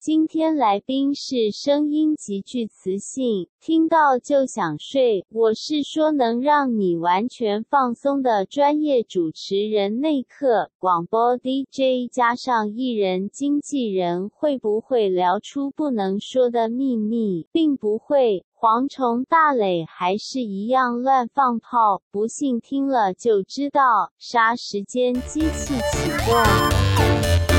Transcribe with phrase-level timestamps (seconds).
[0.00, 5.26] 今天来宾是声音极具磁性，听到就想睡。
[5.28, 17.46] 我是说能让你完全放松的专业主持人内克，广播 DJ 加上艺人经纪人，会不会聊出不能说的秘密？
[17.52, 24.12] 并不会，蝗虫大磊还是一样乱放炮，不信听了就知道。
[24.16, 27.49] 杀时间机器启动。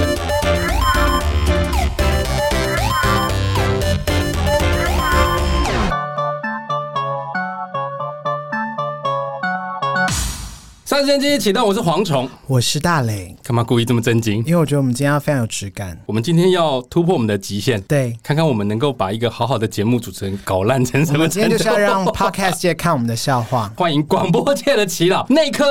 [10.92, 13.34] 杀时间机器启动，我是蝗虫，我是大磊。
[13.42, 14.40] 干嘛故意这么震惊？
[14.46, 15.98] 因为我觉得我们今天要非常有质感。
[16.06, 21.34] 我们今天要突破我们的极限，对，看看我们能够把一个好好的节目主持人搞烂成什么程度。
[21.34, 23.72] 今天就是要让 Podcast 界看我们的笑话。
[23.78, 25.64] 欢迎广播界的耆老内克。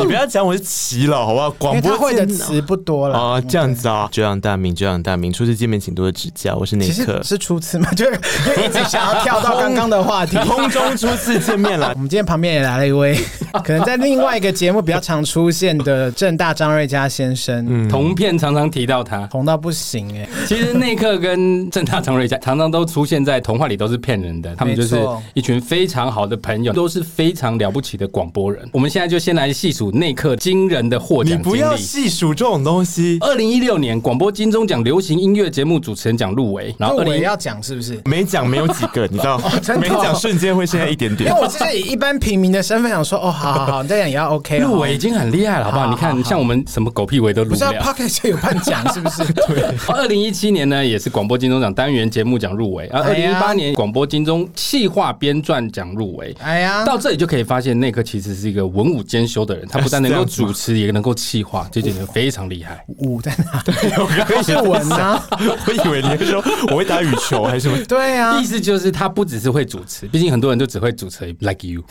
[0.00, 1.50] 你不要讲我是耆老，好不好？
[1.52, 4.08] 广播会的词不多了啊，这样子啊。
[4.10, 6.56] 久仰大名，久仰大名，初次见面请多多指教。
[6.56, 7.88] 我是内克，是初次吗？
[7.92, 11.90] 就一直想要跳到刚刚的话题，空中初次见面了。
[11.94, 13.16] 我们今天旁边也来了一位，
[13.62, 20.26] 可能在另外一个节目比较常出现的正大张瑞佳先生，嗯，同片常常提到他，红到不行哎。
[20.46, 24.54] 其实内克跟正大张瑞佳常常都出现在童话里，都是骗人的。
[24.56, 24.98] 他们就是
[25.34, 28.66] 一群非常好的朋友，都是非常了不起的广播人。
[28.72, 31.42] 我们现在就先来细数内克惊人的获奖经历。
[31.42, 33.18] 你不要细数这种东西。
[33.20, 38.00] 二零一六年广播金钟奖流行音乐节目主持人奖入围，然后二零要讲是不是？
[38.06, 39.38] 没奖没有几个，你知道？
[39.80, 41.28] 没奖瞬间会剩下一点点。
[41.30, 44.58] 因 为我其实以一般平民的身份想说，哦，好好好，你这样也要 OK。
[44.58, 45.64] 入围已经很厉害了。
[45.64, 45.90] 好不好？
[45.90, 47.72] 你看，像我们什么狗屁围都入不了。
[47.72, 49.24] 不是 Podcast 有颁奖是不是？
[49.48, 49.74] 对。
[49.88, 52.88] 二零一七年呢，也是广播金钟奖单元节目奖入围。
[52.92, 56.34] 然后二零一八年广播金钟气化编撰奖入围。
[56.40, 59.66] 哎呀，到这里就可以发现，内克其实是一个文武兼修的人。
[59.68, 62.84] 他不但能够主持，也能够气化，这点就非常厉害。
[62.98, 63.60] 武在哪？
[63.64, 63.74] 对，
[64.24, 65.20] 可以是文啊。
[65.66, 66.40] 我以为你会说
[66.70, 67.84] 我会打羽球还是什么？
[67.86, 71.82] 对啊，意思就是他不只是会主持，毕竟很多人都只会主持，like you。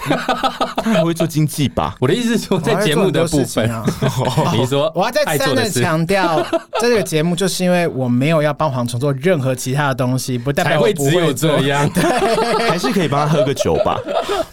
[0.84, 1.96] 他还会做经济吧？
[2.00, 3.70] 我的意思是说，在节目的部分。
[3.70, 3.84] 啊
[4.54, 6.46] 你说，我要再三的强调，
[6.80, 12.04] 这个节目就是因为我没有要帮蝗虫做任何其他的东西，不代表会只有这样，对，
[12.70, 14.00] 还是可以帮他喝个酒吧。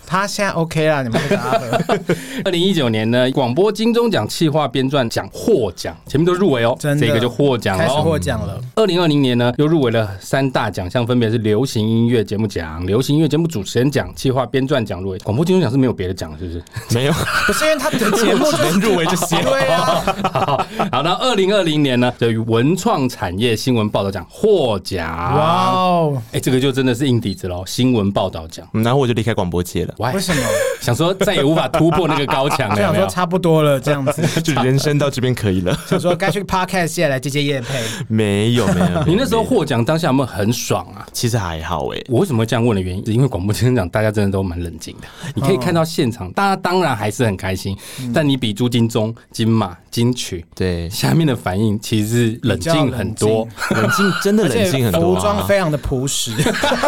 [0.06, 1.78] 他现在 OK 了，你们给他喝。
[2.44, 8.60] 二零一九年呢，广播金钟奖企划编撰奖获奖，前面都入围哦，这个就获奖了，开始获奖了。
[8.74, 15.18] 二零二零年呢，又入围了三大奖项，分别是流行音乐节目奖、流行音乐节目主持人奖、企划编撰奖入围。
[15.18, 16.62] 广播金钟奖是没有别的奖，是不是？
[16.92, 17.12] 没有，
[17.50, 19.42] 不是因为他的节目 能入围就行。
[19.42, 25.08] 对啊， 好，好，那二零二零年呢，就文创产业新闻报道奖获奖。
[25.08, 28.64] 哇哦，哎，这个就真的是硬底子喽，新闻报道奖。
[28.72, 29.94] 然后我就离开广播界了。
[29.98, 30.42] 为什么？
[30.80, 32.76] 想说再也无法突破那个高墙了。
[32.76, 35.76] 想说差不多了，这样子，就人生到这边可以了。
[35.88, 37.82] 想说该去 Podcast 界来接接业配。
[38.06, 39.02] 没有，没有。
[39.04, 41.04] 你那时候获奖当下有没有很爽啊？
[41.12, 42.00] 其实还好哎。
[42.08, 45.08] 我为什么会这样问的原因，是因为广播金钟奖大家真的都蛮冷静的。
[45.34, 47.74] 你可以看到现场，大家当然还是很开心，
[48.12, 49.76] 但你比朱金钟、金马。
[49.90, 50.88] 金曲对。
[50.88, 56.30] 下面的反应其实是冷静很多，冷静真的冷静很多，服装非常的朴实，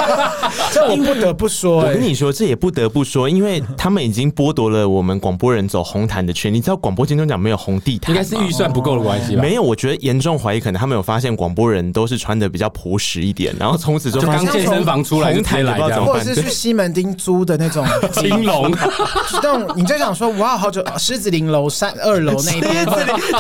[0.73, 1.79] 这我不得不说。
[1.79, 6.59] 我跟你说，这也不得不说，因为他们已经剥夺了我们广播人走红毯的权利。
[6.59, 9.43] 你知道广播金钟奖没有红地毯，应该是预算不够的关系吧？
[9.43, 17.85] 没有，我觉得严重怀疑，可能他们有发现广播人都是穿的比较朴实一点，然后从此就刚健身房出来就台来或者是去西门町租的那种
[18.15, 18.73] 青龙，
[19.33, 22.87] 这种你就想说哇，好久狮子林楼三二楼那 边。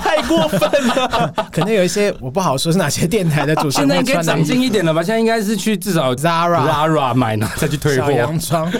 [0.00, 3.88] 太过分了， 可能有一些我不好说是哪些电台的主持人。
[3.88, 5.02] 现在应该长进一点了吧？
[5.02, 8.10] 现在应该是去至少 Zara Zara 买呢，再去退货。
[8.12, 8.70] 洋装。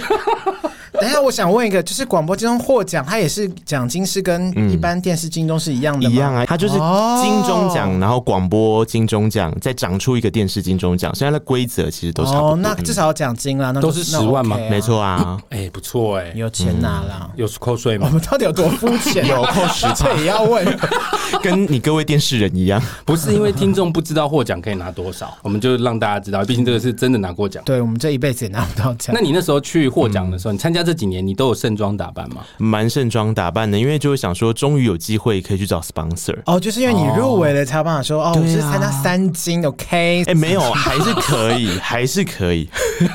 [1.02, 6.14] 等一下，我想问一个，就是广播金钟获奖，它也是奖金是跟一般电视金钟是一样的吗？
[6.14, 12.48] 一样啊，它就是金钟奖，然后广播金钟奖再长出一个电视金钟奖，现在它的规则其实都差不多。
[12.50, 14.56] 哦，那至少有奖金啦，那都是十万吗？
[14.70, 18.06] 没错啊，哎，不错哎，有钱拿了，有扣税吗？
[18.06, 19.26] 我们到底有多肤浅？
[19.26, 20.64] 有扣十 这也要问，
[21.42, 27.60] 跟你各位电视人一样，不是因为听众不知道获奖可以拿多少，我们就让大家知道，毕竟这个是真的拿过奖。
[27.66, 29.12] 对，我们这一辈子也拿不到奖。
[29.12, 32.42] 那你那时候去获奖的时候，你参加这几年，你都有盛装打扮吗？
[32.58, 36.36] 蛮盛装打扮的，因为就是想说，终于有机会可以去找 sponsor。
[36.46, 40.24] 哦，就是因为你入围了，才有办法说哦，我是参加三金，OK？
[40.26, 42.68] 哎，没有， 还是可以， 还是可以，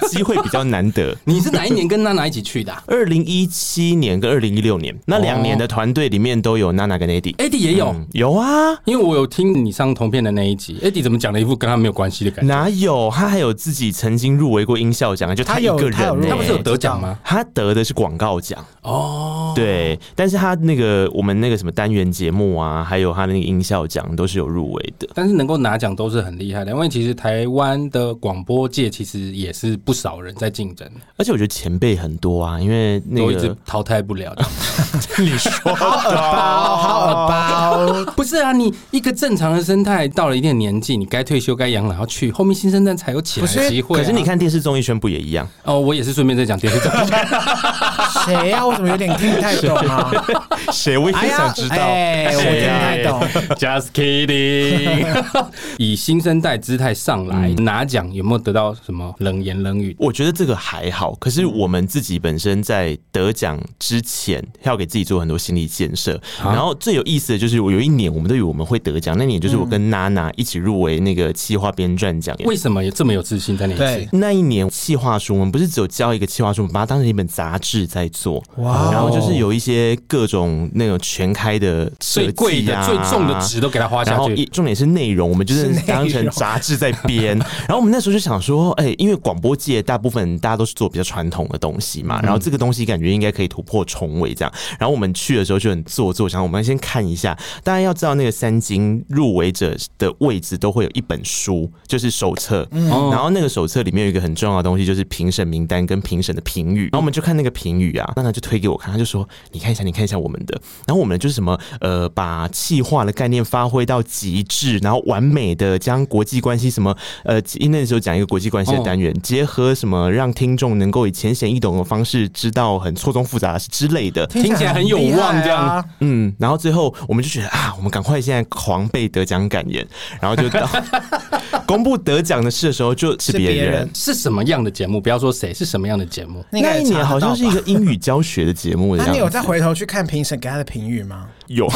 [0.10, 1.16] 机会比较难得。
[1.26, 2.74] 你是哪一年跟娜娜一起去的？
[2.88, 12.54] 二零一七年跟二零一六年，那两年的团队里面都有娜娜跟 Eddie，Eddie 也有，有啊，因为我有听你上同片的那一集，Eddie 怎么讲了一副跟他没有关系的感觉？
[12.54, 13.10] 哪有？
[13.14, 15.92] 他还有自己曾经入围过音效奖，就他一个人，
[16.30, 17.18] 他不是有得奖吗？
[17.24, 30.88] 他得的是广告奖哦，对，但是他那个我们那个什么单元节目啊，还有他那个音效奖都是有入围的，但是能够拿奖都是很厉害的，因为其实台湾的广播界其实也是不少人在竞争，
[31.18, 34.45] 而且我觉得前辈很多啊，因为那个都一直淘汰不了的。
[35.18, 38.51] 你说好好不是啊？
[38.51, 44.00] 你一个正常的生态到了一定的年纪，你该退休该养老要去，后面新生代才有起来机会、啊。
[44.00, 45.48] 可是你看电视综艺圈不也一样？
[45.63, 47.27] 哦，我也是顺便在讲电视综艺圈。
[48.26, 48.68] 谁呀、啊？
[48.68, 50.12] 我怎么有点听不太懂啊？
[50.72, 50.98] 谁？
[50.98, 51.76] 我也想知道。
[51.76, 53.22] 哎哎、我听不太懂。
[53.58, 55.46] Just kidding。
[55.78, 59.96] 以新生代姿态上来、嗯、拿奖，有没有得到什么冷言冷语？
[60.00, 61.14] 我觉得这个还好。
[61.16, 66.16] 可是我们自己本身在得奖之前，要给自己做很多心理建设。
[66.42, 72.36] 啊、然后最有意思的就是，我有一年我们都以为我们会得奖，那年就是我跟娜娜一起入围那个企划编撰奖。
[72.46, 74.10] 为什么有这么有自信在那一次？
[74.12, 78.44] 那一年企划书，我们不是只有交一个企划书，我们把它当成一本杂志在做。
[78.56, 78.92] 哇！
[78.92, 84.44] 然后就是有一些各种那种全开的最贵的、最重的纸都给它花下去。
[84.45, 87.38] 重点是内容，我们就是当成杂志在编。
[87.69, 94.51] 然后我们那时候就想说，哎，因为广播界大部分大家都是做比较传统的东西嘛，然后这个东西感觉应该可以突破重围这样。
[94.80, 97.38] 然后我们去的时候就很做作，想我们先看一下。
[97.63, 102.68] 大家要知道，那个三金入围者的位置都会有一本书，就是手册。
[102.72, 106.83] 然后那个手册里面有一个很重要的东西，就是评审名单跟评审的评语。
[106.86, 110.58] 然后我们就看那个评语啊，娜娜就推给我看，他就说：“你看一下，你看一下我们的。”
[110.88, 116.96] 然后我们就是什么呃，把气化的概念发挥到极致，然后完美的将国际关系什么
[117.26, 125.84] 呃，因为那时候讲一个国际关系的单元，结合什么让听众能够以浅显易懂的方式知道很错综复杂的事之类的，听起来很有望这样。
[126.00, 129.86] 嗯，然后最后我们就觉得啊，我们赶快现在狂背得奖感言，
[130.22, 130.66] 然后就到
[131.68, 135.02] 公布得奖的事的时候，就是别人是什么样的节目？
[135.02, 138.96] 不要说谁是什么样的节目，那一年好像是一个英语教学的节目。
[138.96, 141.28] 那你有再回头去看评审给他的评语吗？
[141.48, 141.68] 有。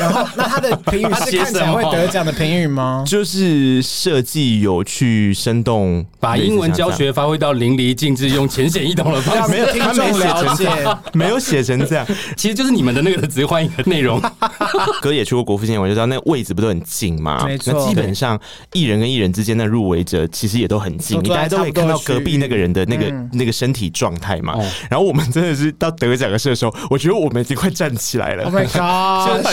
[0.00, 3.04] 然后，那他的评语 是看起来会得奖的评语吗？
[3.06, 12.04] 就是设计有趣、生动，把英文教学发挥到淋漓尽致，用浅显易懂的方式， 没有他没写成这样，没有写成这样，
[12.36, 14.20] 其实就是你们的那个只是换一个内容。
[15.00, 17.44] 哥也去过国父纪念，馆就知道那位置不都很近吗？
[17.46, 18.36] 没错，那基本上
[18.72, 24.58] 艺人跟艺人之间的入围者其实也都很近，你大家都可以看到隔壁那个人的那个那个身体状态嘛。
[24.90, 28.42] 然后我们真的是到得奖的时候，我觉得我们已经快站起来了。
[28.44, 28.95] Oh my god！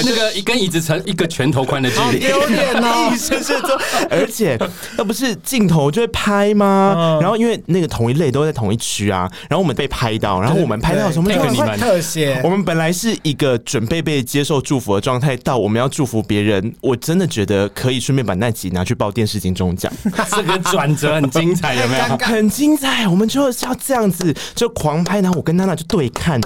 [0.03, 3.11] 那个一根椅子成一个拳头宽的距离，丢脸哦！
[4.09, 4.57] 而且
[4.97, 7.19] 那不是镜头就会拍吗？
[7.21, 11.31] 然后因为那个同一类都在同一区啊，然后我们被拍到，然后我们拍到什么？
[11.31, 12.39] 那个特写。
[12.43, 19.91] 我们本来是一个准备被接受祝福的状态，到我们要祝福别人，我真的觉得可以顺便把那集拿去报电视金钟奖。
[20.29, 22.03] 这个转折很精彩，有没有？
[22.17, 23.07] 很精彩。
[23.07, 26.39] 我们就是要这样子就狂拍，然后我跟娜娜就对看，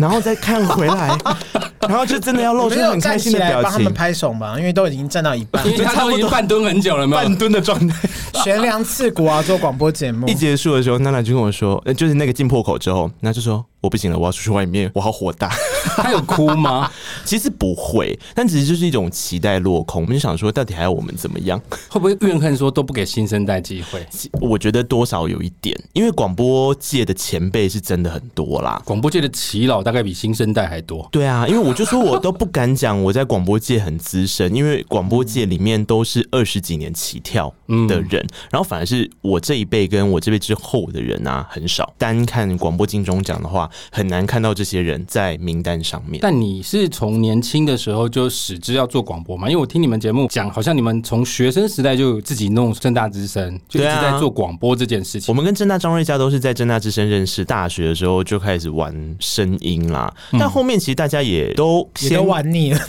[0.00, 1.16] 然后再看回来，
[1.88, 3.62] 然后就真的要露出很开心的表情。
[3.62, 8.08] 帮他们拍手嘛，因为都已经站到一半， 因为他都已经半蹲很久了嘛，半蹲的状态，
[8.42, 9.42] 悬梁刺股啊！
[9.42, 13.64] 做广播节目一结束的时候，娜娜就跟我说，就是那个进破口之后，那就说。
[13.84, 15.52] 我不行了，我要出去外面，我好火大。
[15.96, 16.90] 他有哭吗？
[17.26, 20.00] 其实不会，但只是就是一种期待落空。
[20.02, 21.60] 我们就想说，到底还要我们怎么样？
[21.90, 24.04] 会不会怨恨说都不给新生代机会？
[24.40, 28.80] 我觉得多少有一点，因为广播界的前辈是真的很多啦。
[28.86, 31.06] 广播界的耆老大概比新生代还多。
[31.12, 37.52] 对啊，因为我就说我都不敢讲我在广播界很资深，因为广播界里面都是二十几年起跳
[37.88, 41.92] 的人，嗯、然后反而是我这一辈跟我这辈之后的人啊很少。
[41.98, 43.70] 单看广播金钟奖的话。
[43.90, 46.20] 很难看到这些人在名单上面。
[46.20, 49.48] 但你是从年轻的时候就始知要做广播吗？
[49.48, 55.32] 因为我听你们节目讲，好像你们从学生时代就自己弄正大之声，就一直在做广播这件事情。
[55.32, 60.12] 我们跟正大张瑞佳都是在正大之声认识，大学的时候就开始玩声音啦。
[60.32, 62.80] 但后面其实大家也都先玩腻了，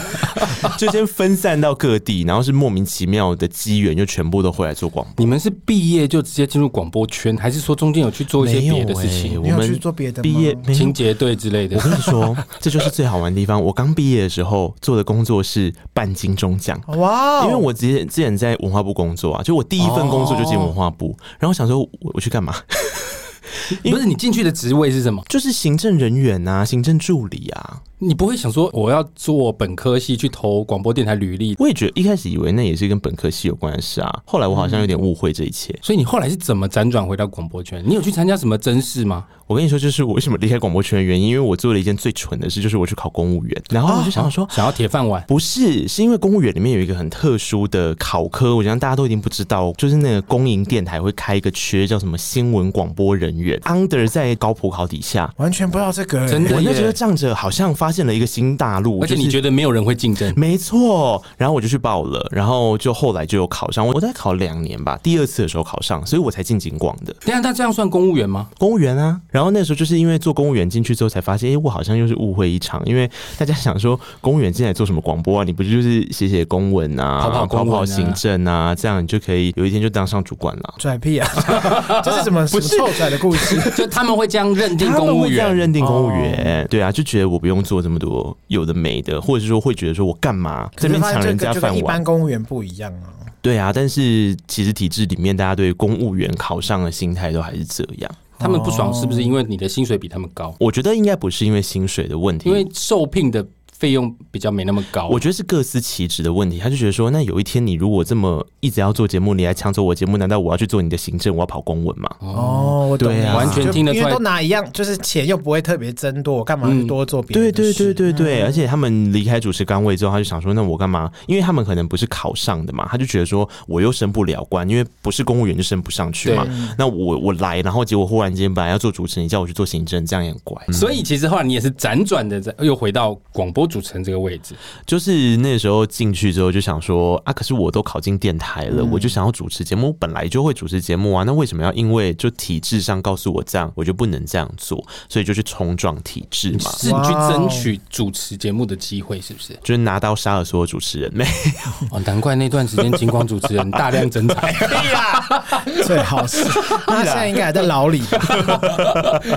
[0.78, 5.24] 就先分散到各地，然后是莫名其妙的机缘，就全部都回来做广播。
[5.24, 9.40] 你们是毕业就直接进入广播圈，还是说中间有去做一些别的事情？
[9.40, 10.17] 我们去做别的。
[10.22, 13.62] 毕业清洁队之类的，我跟你说，这就是最好玩的地方。
[13.62, 17.44] 我刚毕业的时候做的工作是半金钟奖，哇！
[17.44, 22.54] 因为我之前之前在文化部工作啊，就我第一份工作就进文化部，然后我想说我我去干嘛？
[23.84, 25.22] 不是你进去的职位是什么？
[25.28, 27.82] 就是行政人员啊，行政助理啊。
[28.00, 31.56] 你不会想说我要做本科系去投广播电台履历？
[31.58, 34.22] 我也觉得一开始以为那也是跟本科系有关系事啊。
[34.24, 35.76] 后来我好像有点误会这一切。
[35.82, 37.82] 所以你后来是怎么辗转回到广播圈？
[37.84, 39.24] 你有去参加什么甄试吗？
[39.48, 43.62] 我跟你说，就是我为什么离开广播圈的原因，因为我做了一件最蠢的事，就是我去考公务员。
[43.70, 45.24] 然后我就想说，想要铁饭碗？
[45.26, 53.58] 不是，是因为公务员里面有一个很特殊的考科，我想大家都已经不知道，就是那个公营电台会开一个缺，叫什么新闻广播人员。
[53.60, 56.28] ，under 在高普考底下，完全不知道这个。
[56.28, 60.32] 真的，我那时候仗着好像发现了一个新大陆，而且你觉得没有人会竞争？
[60.36, 63.86] 没错，然后我就去报了，然后就后来就有考上。
[63.86, 67.14] 我在考两年吧，第二次的时候考上，所以我才进警广的。
[67.24, 68.48] 等下，他这样算公务员吗？
[68.58, 69.20] 公务员啊。
[69.30, 75.44] 然后那时候就是因为做公务员进去之后，才发现，哎，我好像又是误会一场，因为大家想说公务员进来做什么广播啊？
[75.44, 80.74] 你不就是写写公文啊，跑跑啊，跑跑行政啊，这样你就可以有一天就当上主管了。
[80.78, 81.28] 拽屁啊！
[82.04, 83.58] 这是什么不是臭拽的故事？
[83.76, 91.76] 就他们会这样认定公务员，这样认定公务员，对啊，就觉得我不用做这么多有的没的，或者是说会觉得说我干嘛这边抢人家饭碗？
[91.76, 93.14] 一般公务员不一样啊。
[93.40, 98.10] 对啊，但是其实体制里面，大家对公务员考上的心态都还是这样。
[98.38, 100.54] 他们不爽是不是因为你的薪水比他们高？
[100.60, 103.46] 我觉得应该不是因为薪水的问题，因为受聘的。
[103.78, 106.58] 费用比较没那么高，我觉得是各司其职的问题。
[106.58, 112.10] 他就觉得说，那有一天你如果这么一直要做节目，你来抢走我节目，难道我要去做你的行政，我要跑公文吗？
[112.18, 117.42] 哦，我懂对啊，完全听得出来，因为都拿一样，就是钱又不会特别增多，我干嘛去多做别的、嗯？
[117.42, 121.10] 对对对对对，而且他们离开主持岗位之后，他就想说，那我干嘛？
[121.28, 126.44] 因为他们可能不是考上的嘛，他就觉得说，我又升不了官，因为不是公务员就升不上去嘛。
[126.76, 130.60] 那我我来，然后结果忽然间本来要做主持，你叫我去做行政，这样也很怪。
[130.66, 134.54] 嗯、所以其实后来你也是辗转的，在又回到广播主持人这个位置。
[134.86, 146.70] 就是那时候进去之后就想说啊，可是我都考进电台了，嗯、我就想要主持节目，我本来就会主持节目啊，那为什么要因为就体制上告诉我这样，我就不能这样做，所以就去冲撞体制嘛？
[146.78, 149.52] 是你去争取主持节目的机会，是不是？
[149.62, 151.88] 就是拿刀杀了所有主持人没有？
[151.96, 154.54] 哦，难怪那段时间警广主持人大量征才，
[155.84, 156.44] 最好是
[156.86, 158.02] 那现在应该还在牢里。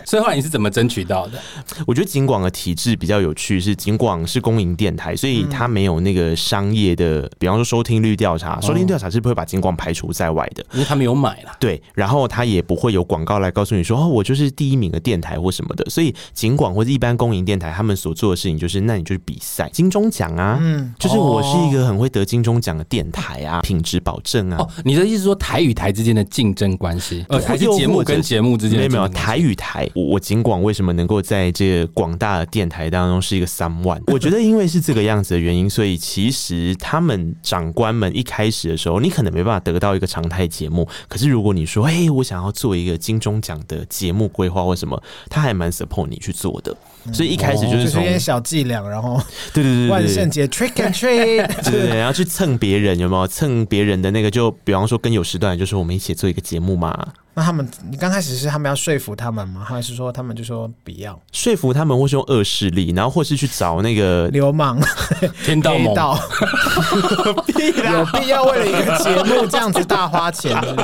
[0.06, 1.40] 所以后来你是怎么争取到的？
[1.86, 5.16] 我觉得警广的体制比较有趣，是警广是公营电台。
[5.16, 11.52] 所以他没有那个商业的，比方说收听率调查，收听调查是不会把金广排除在外的，因为他没有买了。
[11.60, 15.86] 对，然后他也不会有广告来告诉你说，哦，我就是第一名的电台或什么的。
[15.90, 24.58] 所以警广或者一般公营电台，他们所做的事情就是，那你就是比赛金钟奖啊，嗯，就是我是一个很会得金钟奖的电台啊，品质保证啊。
[24.60, 28.80] 哦，你的意思是说台与台之间的竞争关系，呃，还是节目跟节目之间？
[28.80, 34.02] 没有没有，台与台，我我警广为什么能够在这个广大的电台当中是一个 someone？
[34.12, 35.70] 我觉得因为是这个样子的原因。
[35.70, 40.88] 所以其实他们长官们一开始的时候，你可能没办法得到一个常态节目。
[41.08, 46.76] 可是如果你说，哎，我想要做一个金钟奖的节目规划或什么，他还蛮 support 你去做的。
[47.14, 49.22] 所以一开始就是从、嗯哦、就是小伎俩，然后
[49.54, 54.30] 对对对，对，万圣节 trick and treat，对对对，然后去蹭别人有没有蹭别人的那个？
[54.32, 57.08] 就比方说跟有时段，就是我们一起做一个节目嘛。
[57.34, 59.64] 那他们，你刚开始是他们要说服他们吗？
[59.66, 64.80] 还是说他们就说不要说服他们，或是用恶势力，然后或是去找那个流氓、
[65.46, 66.20] 天道盟道，
[67.26, 70.82] 有必要为了一个节目这样子大花钱是不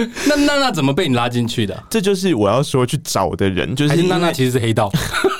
[0.00, 0.10] 是？
[0.28, 1.84] 那娜娜怎么被你拉进去的？
[1.90, 4.90] 这就是我要说去找的人，就是娜娜其实是黑道。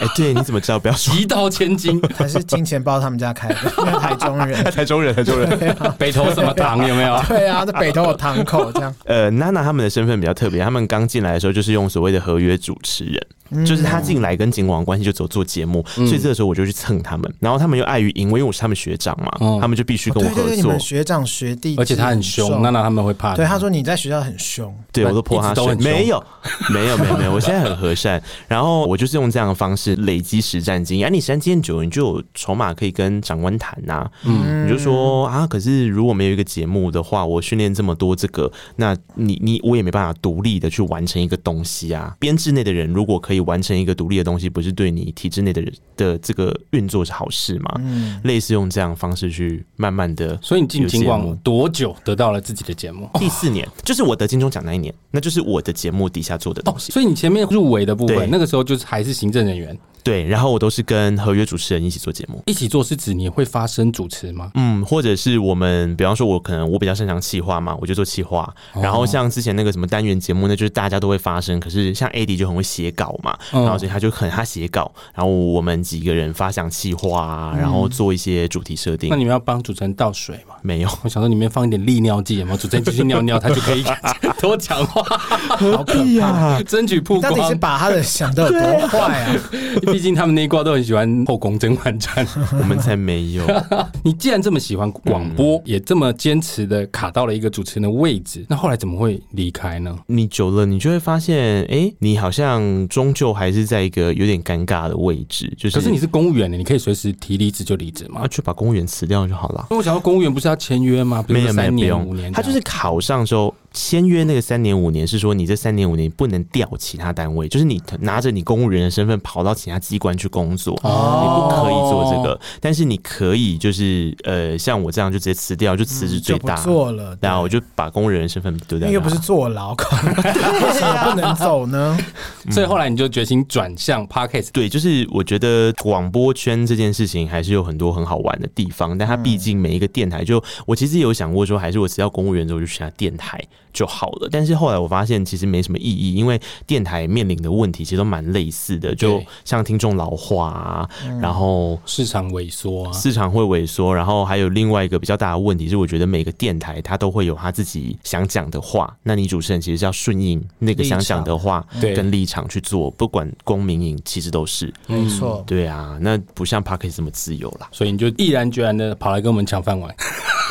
[0.01, 0.79] 哎，对，你怎么知道？
[0.79, 3.55] 不要说一刀千金，还是金钱豹他们家开的？
[3.99, 7.19] 台中人，台中人，台中人，北投什么堂有没有？
[7.29, 8.95] 对啊，这北投有堂口这样。
[9.07, 13.27] 呃，娜娜他们身份比较特别，他们刚进来的时候就是用所谓的合约主持人。
[13.65, 20.79] 就是他进来跟警网关系就走做节目，嗯、所以这个时候我就去蹭他们，然后他们又碍于因为因为我是他们学长嘛，嗯、他们就必须跟我合作。
[20.79, 23.35] 学长学弟，而且他很凶，那那他们会怕。
[23.35, 26.23] 对，他说你在学校很凶，对我都泼他水，没有，
[26.71, 28.23] 没有，没有，没有，我现在很和善。
[28.47, 34.11] 然后我就是用这样的方式累积实战经验，啊，你实战经验久了，你就有筹码可以跟长官谈呐、啊。
[34.25, 42.15] 嗯，你就说啊，可是如果没有一个节目的话，我训练这么多这个，那你你我也没办法独立的去完成一个东西啊。
[42.19, 44.17] 编制内的人如果可以完成一个独立。
[44.17, 47.71] 的东西不是对你体制内的人的这个运作是好事吗？
[47.81, 53.11] 嗯，类似用这样的方式去慢慢的，所以你进金广多久得到了自己的节目？
[53.19, 56.91] 第四年， 就是我得金钟奖那一年，那就是我的节目底下做的东西。
[56.91, 59.79] 哦，所以你前面入围的部分，那个时候就是还是行政人员。
[60.07, 62.41] 对，然后我都是跟合约主持人一起做节目。
[62.47, 64.53] 一起做是指你会发声主持吗？
[64.55, 68.55] 嗯，或者是我们，比方说，我可能我比较擅长企划嘛，我就做企划。
[68.73, 71.59] 然后像之前那个什么单元节目，那就是大家都会发声。
[71.59, 79.11] 可是像 Eddie 就很会写稿嘛，然后所以他就很他写稿，然后我们几个人发想企划啊，然后做一些主题设定。
[79.11, 80.55] 那你们要帮主持人倒水吗？
[80.63, 82.57] 没有，我想说里面放一点利尿剂，有没有？
[82.57, 83.85] 主持人继续尿尿，他就可以
[84.41, 85.03] 多讲话。
[85.57, 86.63] 好可怕！
[86.63, 89.35] 争取曝光，到底是把他的想的有多坏啊？
[89.97, 92.27] 毕竟他们那一挂都很喜欢《后宫甄嬛传》，
[92.61, 93.43] 我们才没有。
[94.05, 99.97] 你既然这么喜欢广播，嗯、也这么坚持的卡到了一个主持人的位置，那后来怎么会离开呢？
[100.09, 105.51] 你久了，你就会发现，哎、欸，你好像终究还是在一个有点尴尬的位置。
[105.57, 109.67] 就是，可是你是公务员的，你可以随时提离职就离职嘛，那就把公务员辞掉就好了。
[109.71, 111.25] 那我想到，公务员不是要签约吗？
[111.27, 112.33] 没有没有，不用。
[112.33, 113.55] 他就是考上之后。
[113.77, 122.41] 签约那个三年五年是说你这三年五年不能调其他单位，就是你拿着你公务员的身份跑到其他机关去工作，哦、你不可以做这个。
[122.59, 128.89] 但是你可以就是呃，像我这样就直接辞掉，就辞职最大、嗯、做了，然后我就把公务员的身份丢掉。
[128.89, 131.99] 又不是坐牢， 为什么不能走呢？
[132.51, 134.49] 所以后来你就决心转向 Podcast。
[134.53, 143.43] 对，就是我觉得广播圈这件事情还是有很多很好玩的地方，但它毕竟每一个电台就，就我其实有想过说，还是我辞掉公务员之后就去下电台
[143.77, 144.29] 就好了。
[144.33, 150.89] 但是后来我发现其实没什么意义，因为电台面临的问题其实都蛮类似的，就像听众老化啊，
[151.21, 164.73] 然后市场萎缩啊，市场会萎缩，然后还有另外一个比较大的问题是，我觉得每个电台它都会有他自己想讲的话，那你主持人其实是要顺应那个想讲的话跟立场去做，不管公民营其实都是。
[164.87, 169.95] 没错，对啊，那不像 Parkett 这么自由啦，所以你就毅然决然的跑来跟我们抢饭碗。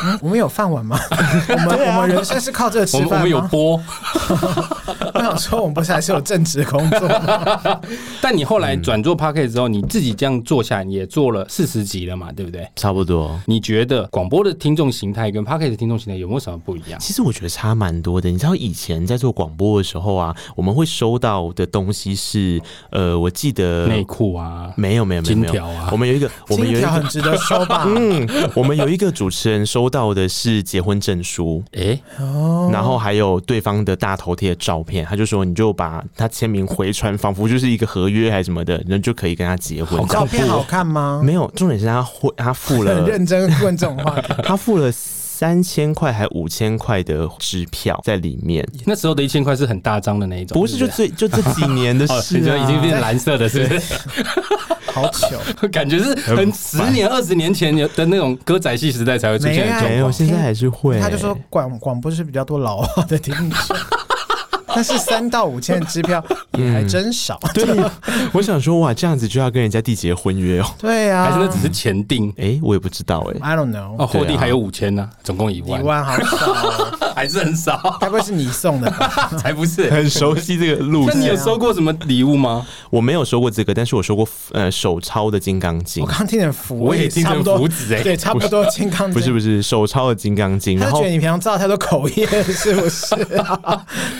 [0.04, 0.98] 嗯，我们有饭碗吗？
[1.48, 3.15] 我们我们人生是靠这个吃饭吗？
[3.16, 3.80] 我们有播。
[5.14, 7.80] 我想说，我们不是还是有正职工作吗？
[8.20, 12.68] 但你后来转做 Podcast 之后，你自己这样做下来，你也做了四十集了嘛，对不对？
[12.76, 13.40] 差不多。
[13.46, 17.00] 你觉得广播的听众形态跟 Podcast 的听众形态有没有什么不一样？
[17.00, 18.28] 其实我觉得差蛮多的。
[18.30, 27.84] 你知道以前在做广播的时候啊，我们会收到的东西是，呃，我记得内裤啊，没有没有没有金条啊，我们有一个， 我们有一个很值得收吧？
[27.88, 31.98] 嗯，我们有一个主持人收到的是结婚证书，哎，
[32.70, 40.04] 然后还有对方的大头贴的照片，他就说你就把他签名回传，仿佛就是一个合约还是什么的，人就可以跟他结婚。
[40.08, 41.20] 照片好看吗？
[41.24, 44.90] 没有，重点是他会他付了，很 认真问这种话，他付了
[45.38, 48.66] 三千块还五千块的支票在里面。
[48.86, 53.94] 那时候的一千块是很大张的那一种，不是就最就这几年的事， 就已经变蓝色的，是不是？
[54.90, 55.38] 好巧，
[55.70, 59.90] 感觉是很十年、二十年前有的那种歌仔戏时代才会出现的状况。
[59.90, 60.98] 没有，现在还是会。
[60.98, 63.50] 他就说广广播是比较多老话的听众。
[64.76, 66.22] 但是三到五千的支票
[66.58, 67.40] 也 还真少。
[67.42, 67.90] 嗯、对，
[68.32, 70.66] 我想说哇，这样子就要跟人家缔结婚约哦。
[70.78, 72.28] 对啊，还是那只是前定？
[72.36, 73.54] 哎、欸，我也不知道哎、欸。
[73.54, 73.96] I don't know。
[73.98, 75.80] 哦，后定还有五千呢，总共一万。
[75.80, 77.96] 一万好少、哦， 还是很少。
[77.98, 79.30] 该不会是你送的吧？
[79.40, 81.14] 才不是，很熟悉这个路线。
[81.14, 82.66] 那你有收过什么礼物吗？
[82.90, 86.04] 我没有收过这个，但是我收过呃手抄的《金刚经》。
[86.06, 88.02] 我刚听成福，我也听成符纸哎。
[88.02, 89.10] 对，差不多《金刚经》。
[89.14, 93.16] 不是不是手抄的《金刚经》，他觉得你平常造太多口业是不是？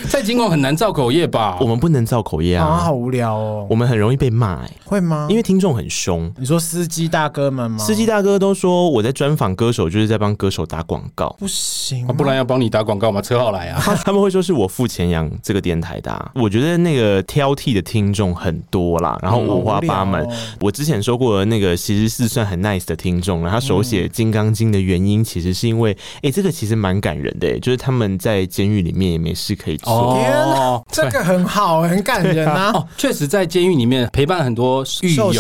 [0.09, 1.27] 在金广很难造口业。
[1.27, 2.77] 吧，我们不能造口业啊，啊！
[2.77, 5.27] 好无聊哦，我们很容易被骂，哎，会吗？
[5.29, 6.33] 因为听众很凶。
[6.39, 7.79] 你说司机大哥们吗？
[7.79, 13.21] 司机大哥都说我在专访歌手，就是在帮歌手打广告，不行，不然要帮你打广告吗？
[13.21, 13.83] 车号来啊！
[14.05, 16.31] 他们会说是我付钱养这个电台的啊。
[16.37, 20.23] 我觉得那个挑剔的听众很多啦，然后五花八门。
[20.23, 29.93] 嗯哦、我之前说过的那个其实是算很 nice 的听众，然后他手写《金刚经》的原因，其实是因为，哎、欸，这个其实蛮感人的、欸，就是他们在监狱里面也没事可以做。
[29.93, 30.17] 哦，
[30.93, 31.87] 这个很好、欸。
[31.89, 32.73] 很感人啊！
[32.75, 35.33] 哦，确实，在监狱里面陪伴很多狱友，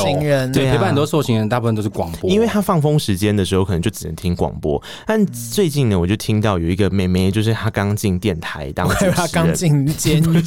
[0.52, 2.30] 对，陪伴很多受刑人，大部分都是广播。
[2.30, 4.80] 因为他放风时间的时候，可能就只能听广播。
[5.04, 10.42] 但最近呢，我就听到有一个妹妹，就是她刚进电台当主持人，她刚进监狱，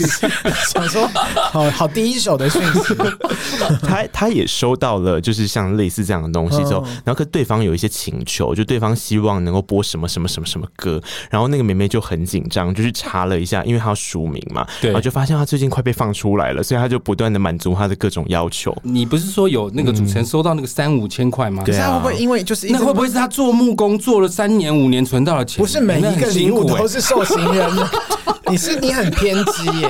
[0.68, 1.08] 想说
[1.52, 2.96] 好好第一手的讯息。
[3.86, 15.90] 她她也收到了，就是像类似这样的东西之后，然后跟对方有一些请求，就对方希望能够播什么什么什么什么歌，然后那个妹妹就很紧张，就去查了一下，因为她要署名嘛，对，然后就发现他最近快被。
[16.00, 18.74] 放出来了，所以他就不断的满足他的各种要求。
[18.84, 21.62] 你不是说有那个主持人收到那个三五千块吗？
[21.66, 25.58] 对啊，会不会因为就是那会不会是他做木工做了三年五年存到了钱？
[25.58, 27.70] 不是每一个礼物都是受刑人，
[28.48, 29.90] 你是你很偏激耶。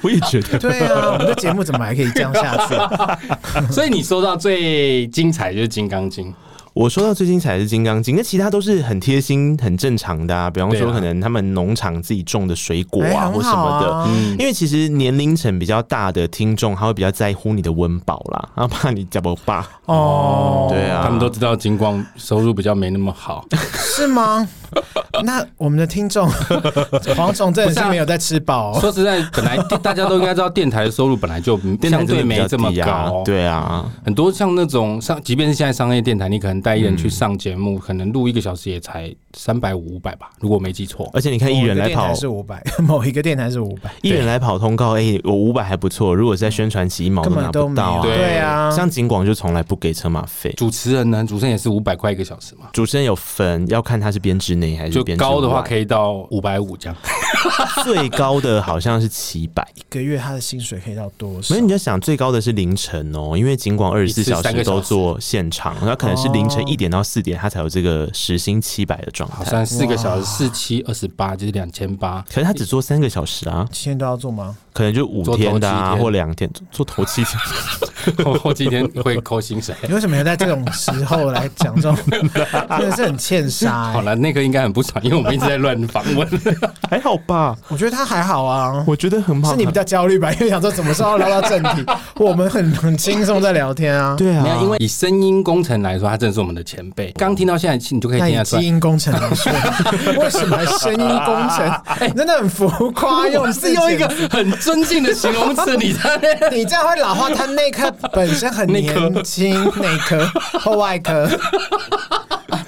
[0.00, 2.74] 我也觉得，对啊，我们的节目怎么还可以这样下去？
[3.70, 6.28] 所以你收到最精彩就是《金刚经》。
[6.72, 10.48] 我说到最精彩的是《金刚经》，那其他都是很贴心、很正常的啊。
[10.48, 14.04] 比方说，可能他们农场自己种的水果啊，或什么的。
[14.08, 20.68] 嗯，因为其实年龄层比较大的听众，他会比较在乎你的温饱啦，然后怕你家不爸哦。
[20.70, 24.48] 对啊，他们都知道金光收入比较没那么好， 是吗？
[25.24, 26.28] 那我们的听众
[27.16, 28.78] 黄总真的是没有在吃饱。
[28.80, 33.22] 说实在，本来大家都应该知道，电台的收入本来就相对没这么高。
[33.24, 41.10] 对啊，很多像那种像，即便是现在商业电台，你可能带艺人去上节目，可能录一个小时也才三百五五百吧，如果没记错。
[41.12, 46.14] 而且你看艺人来跑是五百， 某一个电台是五百，艺人来跑通告，哎，我五百还不错。
[46.14, 48.00] 如果是在宣传期，一毛都拿不到。
[48.02, 50.52] 对啊，像景广就从来不给车马费。
[50.56, 51.24] 主持人呢？
[51.24, 52.66] 主持人也是五百块一个小时嘛。
[52.72, 54.92] 主持人有分，要看他是编制内还是。
[54.92, 56.96] 就高的话可以到五百五这样。
[57.82, 61.54] 最高的好像是七百，一个月他的薪水可以到多少？
[61.54, 69.36] 没有，你就想最高的是凌晨哦，因为尽管二十四小时都做现场，那可能是凌晨一点到四点，他才有这个时薪七百的状态。
[69.36, 72.24] 好像四个小时四七二十八，就是两千八。
[72.28, 74.56] 可是他只做三个小时啊，七天都要做吗？
[74.72, 77.38] 可能就五天的啊，或两天做头七天，
[78.24, 79.74] 后后几天会扣薪水。
[79.88, 81.96] 你为什么要在这种时候来讲这种？
[82.10, 83.92] 真的是很欠杀、欸。
[83.92, 86.28] 好了，那个应该很不爽，因为我们一直在乱访问。
[86.90, 87.56] 还好吧？
[87.68, 89.52] 我觉得他还好啊，我觉得很好。
[89.52, 90.32] 是你比较焦虑吧？
[90.32, 91.86] 因为想说怎么时候聊到正题，
[92.18, 94.16] 我们很很轻松在聊天啊。
[94.18, 97.12] 对啊，没有，因为以声音工程来说，他真的是我们的前辈。
[97.12, 98.62] 刚听到现在，你就可以听得出来。
[98.62, 99.52] 基因工程来说，
[100.20, 102.14] 为什么声音工程？
[102.16, 105.54] 真的很浮夸，用是用一个很尊敬的形容。
[105.54, 107.30] 公司你在，你这样会老化。
[107.30, 110.28] 他内科本身很年轻，内科
[110.60, 111.28] 或外科。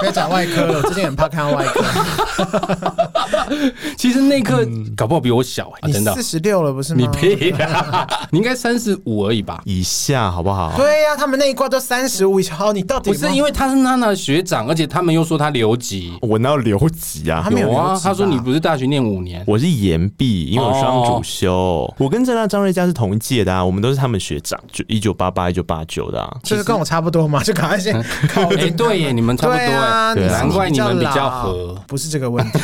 [0.03, 3.12] 可以找外科了，我最近很怕看到外科。
[3.97, 6.13] 其实那刻搞不好比我小哎、欸，真的。
[6.15, 7.01] 四十六了不是吗？
[7.01, 8.07] 你屁呀！
[8.31, 9.61] 你应该三十五而已吧？
[9.65, 10.73] 以下好不好？
[10.77, 12.75] 对呀、啊，他们那一挂都三十五以上。
[12.75, 16.13] 你到底不是因为他是娜娜的学长，而且他们又说他留级。
[16.21, 17.41] 我哪有留级啊？
[17.43, 21.53] 他没有有啊，他说你不是大学念五年，我是延毕，因为我双主修。
[21.53, 27.95] 哦、我跟郑娜、张瑞佳是同一届的啊，我们都是他们学长，就一九八八、一九八九的啊，就是跟我差不多嘛， 就赶快先
[28.29, 28.43] 考。
[28.57, 29.67] 哎，对耶，你们差不多哎。
[29.73, 32.59] 啊，难怪你们比较合，不是这个问题，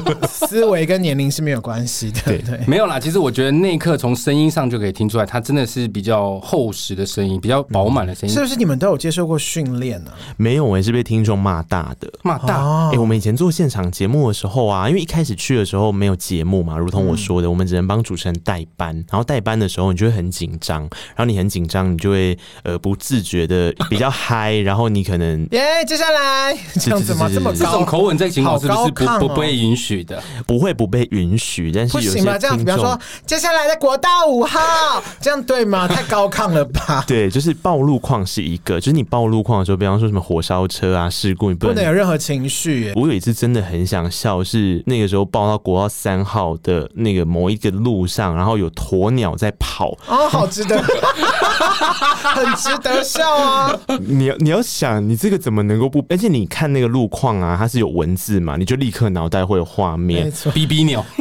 [0.28, 2.20] 思维跟年龄是没有关系的。
[2.24, 2.98] 对对，没有啦。
[2.98, 8.34] 其实我觉得那一刻从声音上就可以听出来，他真的是比较厚实的声音，比较饱满的声音。
[8.34, 10.10] 是不是你们都有接受过训练呢？
[10.36, 12.90] 没有，我也是被听众骂大的，骂大。
[12.90, 20.80] 哎，我们以前做现场节目的时候啊，因为一开始去的时候没有节目嘛，如同我说的，我们只能帮主持人代班，然后代班的时候你就会很紧张，
[21.14, 27.12] 然后你很紧张，你就会呃不自觉的 比较嗨，然后你可能耶，接下来这样子。
[27.12, 30.22] 这么高，这种口吻在情况是不是不不被允许的？
[30.46, 32.38] 不会不被允许，但是有些不行吧？
[32.38, 35.86] 这样子，比方说，接下来的国道五号，这样对吗？
[35.86, 37.04] 太高亢了吧？
[37.08, 42.92] 对，就是暴露况是一个，就是你暴露况的时候，比方说什么火烧车啊、事故，你不能，不能有任何情绪。
[42.96, 53.78] 我有一次真的很想笑，是那个时候报到国道三号的那个某一个路上，然后有鸵鸟在跑，哦，好值得， 很值得笑啊！
[54.00, 56.04] 你要你要想，你这个怎么能够不？
[56.08, 57.02] 而且你看那个路。
[57.12, 60.24] 况啊，它是有文字嘛，你就立刻脑袋会有画面。
[60.24, 61.04] 没错，哔哔鸟。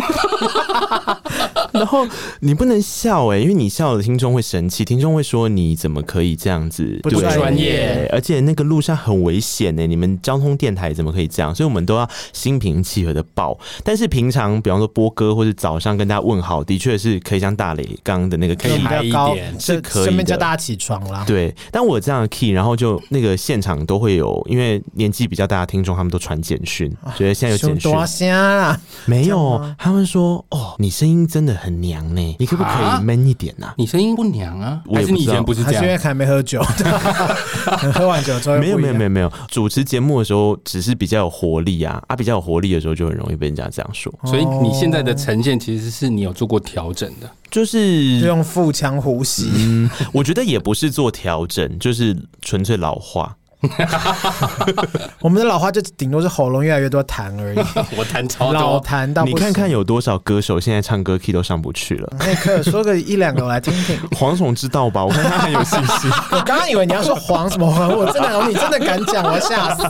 [1.71, 2.05] 然后
[2.41, 8.09] 你不能笑哎、欸，因为你笑了，听众会生气，听众会说你怎么可以这样子不专业？
[8.11, 11.55] 而且那个路上很危险呢、欸，你们交通电台怎么可以这样？
[11.55, 13.57] 所以我们都要心平气和的报。
[13.85, 20.05] 但是平常，比方说播歌或者早上跟大家问好，的确是可以像大磊刚刚的那个 key 抬一点，是可以的。
[20.05, 21.23] 顺便叫大家起床啦。
[21.25, 27.91] 对，但我这样的 key，然后就那个现场都会有，因为年纪比较大的听众，他们都传简讯，觉得现在有简讯。
[28.41, 32.35] 啊、没有，他们说哦，你声音真的很娘呢、欸。
[32.39, 33.73] 你可不可以 man 一点呐、啊？
[33.77, 34.81] 你声音不娘啊？
[34.93, 35.83] 还是你以前不是这样？
[35.83, 36.61] 因为还没喝酒？
[37.93, 39.31] 喝完酒之后没有没有没有没有。
[39.47, 42.15] 主持节目的时候只是比较有活力啊啊！
[42.15, 44.11] 比较有活力的时候就很容易被人家这样说。
[44.25, 49.49] 所以你现在的呈现其实是你有做过调整的，就是用腹腔呼吸。
[49.55, 53.35] 嗯，我觉得也不是做调整，就是纯粹老化。
[55.21, 57.57] 我们的老花就顶多是喉咙越来越多痰而已。
[57.97, 62.13] 我痰超多，老痰到你看看有多少歌手现在唱歌 key 都上不去了。
[62.19, 63.97] 那可说个一两个我来听听。
[64.17, 65.05] 黄总知道吧？
[65.05, 66.11] 我看他很有信心。
[66.31, 69.83] 我刚刚以为你要说黄什么黄，我真的，你真的敢讲，我要吓死。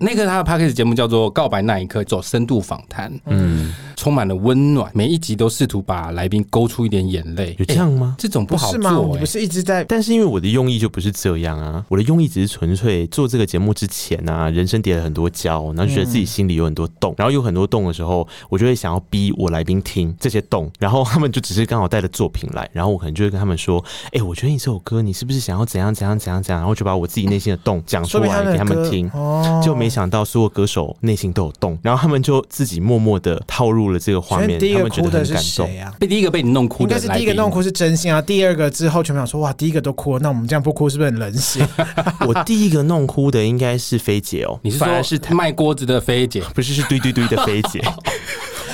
[0.00, 7.54] 那个他的 p a c k a g e 节目叫做《告白那一刻》，走深度访谈，嗯，充满了温暖，每一集都试图把来宾勾出一点眼泪。
[7.58, 8.16] 有这样吗？
[8.16, 9.84] 这种不好做，你不是一直在？
[9.84, 13.06] 但是因为我的用意就不是这样啊，我的用意只是纯粹。
[13.08, 29.10] 做这个节目之前啊，人生跌了很多跤，然后觉得自己心里有很多洞，然后有很多洞的时候，我就会想要逼我来宾听这些洞，然后他们就只是刚好带着作品来，然后我可能就会跟他们说：“哎、欸，我觉得你这首歌，你是不是想要怎样怎样怎样怎样？”然后就把我自己内心的洞讲出来给他们听。
[29.12, 34.58] 哦就没想到所有歌手内心都有洞，然后他们就自己默默的套入了这个画面。
[34.58, 35.92] 第一个哭的是谁啊？
[35.98, 38.20] 被第一个被你弄哭的，应该是第一个弄哭是真心啊。
[38.22, 41.66] 第二个之后全部想说：“哇，第一个都哭了，那我们这样不哭是不是很冷血？”
[42.26, 46.42] 我第一个弄哭的应该是菲姐哦，你是说是卖锅子的菲姐？
[46.54, 47.80] 不是，是堆堆堆的菲姐。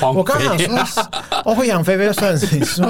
[0.03, 1.05] 我刚想说，
[1.45, 2.87] 我会养菲菲算是你说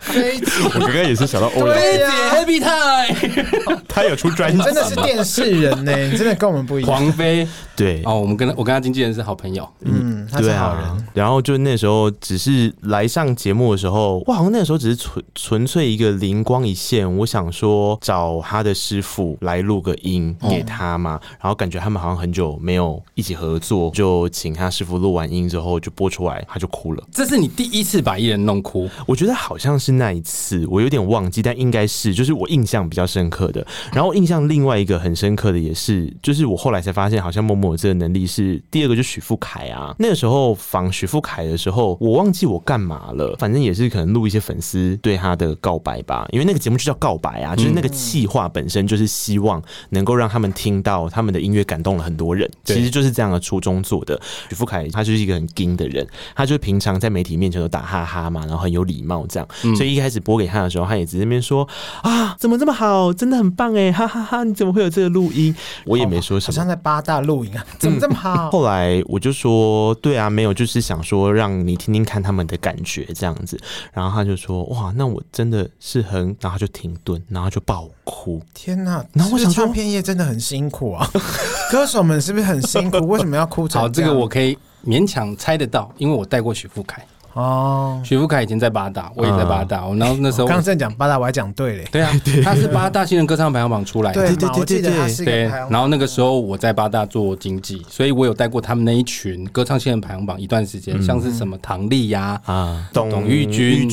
[0.00, 1.76] 菲姐，我刚刚也是想到欧阳。
[1.76, 6.90] 菲姐 Happy Time， 他有出专辑，真的是电视人呢，你真的跟我们不一样。
[6.90, 8.02] 黄菲，对。
[8.04, 11.06] 哦，我们跟我跟他经纪人是好朋友，嗯，他是好人。
[11.14, 27.04] 然后就那时候只是来上节目的时候，我好像那个时候只是纯纯粹一个灵光一现，我想说找他的师傅来录个音给他嘛，然后感觉他们好像很久没有一起合作，就请他师傅录完音之后就播出来，他就哭了。
[27.12, 28.88] 这是你第一次把艺人弄哭？
[29.06, 33.66] 我觉得好像是那一次，我有点忘记，但应该是就是我印象比较深刻的。
[33.92, 39.94] 然后印象另外一个很深刻的也是，就是我后来才发现，好像默默这个能力是第二个，就许富凯啊。
[39.98, 54.20] 那个时候访许富凯的时候，我忘记我干嘛了，反正也是可能录一些粉丝对他的告白吧，因为那个节目就叫告白啊，就是那个气话本身就是希望能够让他们听到他们的音乐感动了很多人，其实就是这样的初衷做的。
[54.48, 61.66] 许富凯他就是一个很硬的人，他就平常在媒体面前都打哈哈嘛，然后很有礼貌这样，所以一开始播给他的时候，他也直接那边说
[62.02, 65.54] 啊，怎么这么好，真的很棒哎，哈哈哈，你怎么会有这个录音？
[65.86, 68.50] 我也没说什么，好像在八大录音啊， 怎么这么好？
[68.50, 73.58] 后来我就说，对啊，没有，就是想说让你听听看他们的感觉这样子，
[73.92, 79.04] 然后他就说哇，那我真的是很，然后就停顿，然后就爆哭，天哪！
[79.12, 81.08] 然后我想唱片业真的很辛苦啊，
[81.70, 83.06] 歌手们是不是很辛苦？
[83.06, 84.10] 为什么要哭成这样？
[84.10, 87.04] 好，这个我可以勉强猜得到，因为我带过许富凯。
[87.38, 89.86] 哦，许富凯以前在八大，我也在八大。
[89.86, 91.88] 我然后那时候刚刚在讲八大，我还讲对嘞。
[91.92, 94.20] 对啊，他是八大新人歌唱排行榜出来的。
[94.20, 95.24] 对对对对对。
[95.24, 103.88] 对，然后那个时候我在八大做经济，所以我有带过他们那一群歌唱新人排行榜一段时间，像是什么唐丽呀啊、董董玉君，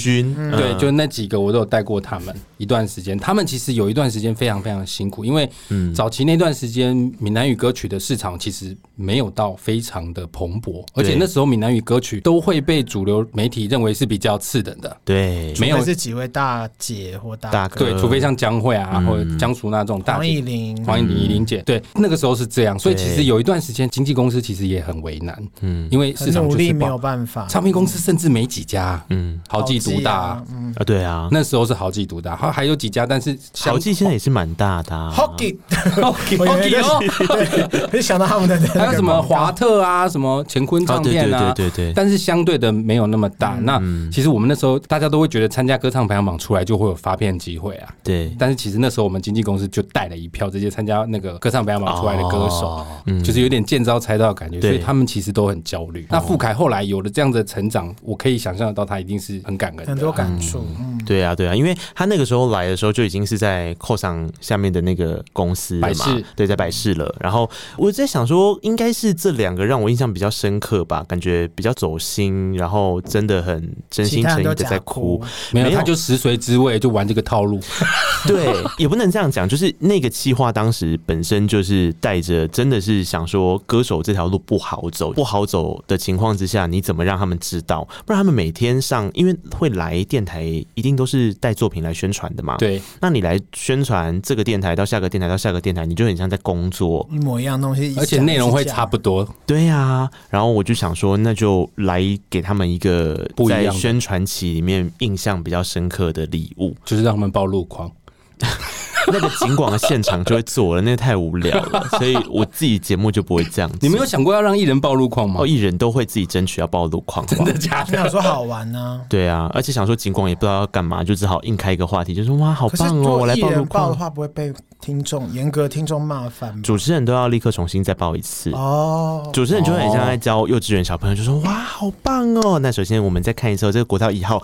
[0.52, 3.16] 对，就那几个我都有带过他们一段时间。
[3.16, 5.48] 他们其实有一段时间非常非常辛苦，因为
[5.94, 30.74] 早期那段时间闽南语歌曲的市场其实没有到非常的蓬勃，而且那时候闽南语歌曲都会被主流媒体认为是比较次等的，对，没有是几位大姐或大哥，对，除非像江蕙啊或者江淑娜这种大姐，黄以玲、黄以玲、乙玲姐，对，那个时候是这样，所以其实有一段时间经纪公司其实也很为难，嗯，因为市场就是没有办法，唱片公司甚至没几家，嗯，豪记独大，嗯。
[30.76, 35.58] 啊，对啊，那时候是豪记独大，还还有几家，但是豪记现在也是蛮大的，豪记，
[36.02, 43.82] 豪记，豪记哦，对， 没想到他们的还有什么华特啊，什么乾坤唱片啊，对对对，但是相对的没有那么大，那。
[44.12, 48.34] 其实我们那时候大家都会觉得参加歌唱排行榜出来就会有发片机会啊，对。
[48.40, 56.08] 但是其实那时候我们经纪公司就带了一票这些参加那个歌唱排行榜出来的歌手，嗯，就是有点见招拆招的感觉，所以他们其实都很焦虑。
[56.10, 60.66] 那富凯后来有了这样的成长，我可以想象得到他一定是很感恩，很多感触。
[61.06, 67.14] 对啊，对啊，因为他那个时候来的时候就已经是在扣上下面的那个公司了嘛，对，在百事了。
[67.20, 73.76] 然后我在想说，应该是这两个让我印象比较深刻吧，感觉比较走心，然后真的很。
[73.90, 77.60] 真心诚意的在哭，没有，他就食髓知味，就玩这个套路。
[78.28, 87.88] 对，也不能这样讲，就是那个企划当时本身就是带着，真的是想说歌手这条路不好走，不好走的情况之下，你怎么让他们知道？
[88.06, 92.58] 不然他们每天上，因为会来电台，一定都是带作品来宣传的嘛。
[92.58, 99.28] 对，那你来宣传这个电台到下个电台到下个电台，你就很像在工作，一模一样东西，而且内容会差不多。
[99.46, 102.95] 对呀、啊，然后我就想说，那就来给他们一个
[103.36, 103.74] 不一样。
[103.74, 107.92] 宣传期里面印象比较深刻的礼物，就是让他们报路况。
[109.08, 113.78] 那个景广的现场就会做了，那个太无聊了， 所以我自己节目就不会这样子。
[113.82, 115.42] 你没有想过要让艺人报路况吗？
[115.42, 117.94] 哦，艺人都会自己争取要报路况，真的假的？
[117.94, 119.00] 想说好玩呢？
[119.08, 123.90] 对啊，而且想说景广也不知道要干嘛，就只好硬开一个话题，就说哇，好棒哦，我来报路况。
[123.90, 129.28] 的话不会被听众严格听众骂翻，主持人都要立刻重新再报一次哦。
[129.34, 132.60] 主持人就很像在教幼稚园小朋友，就说哇，好棒哦。
[132.60, 134.38] 那首先我们再看一次这个国道一号，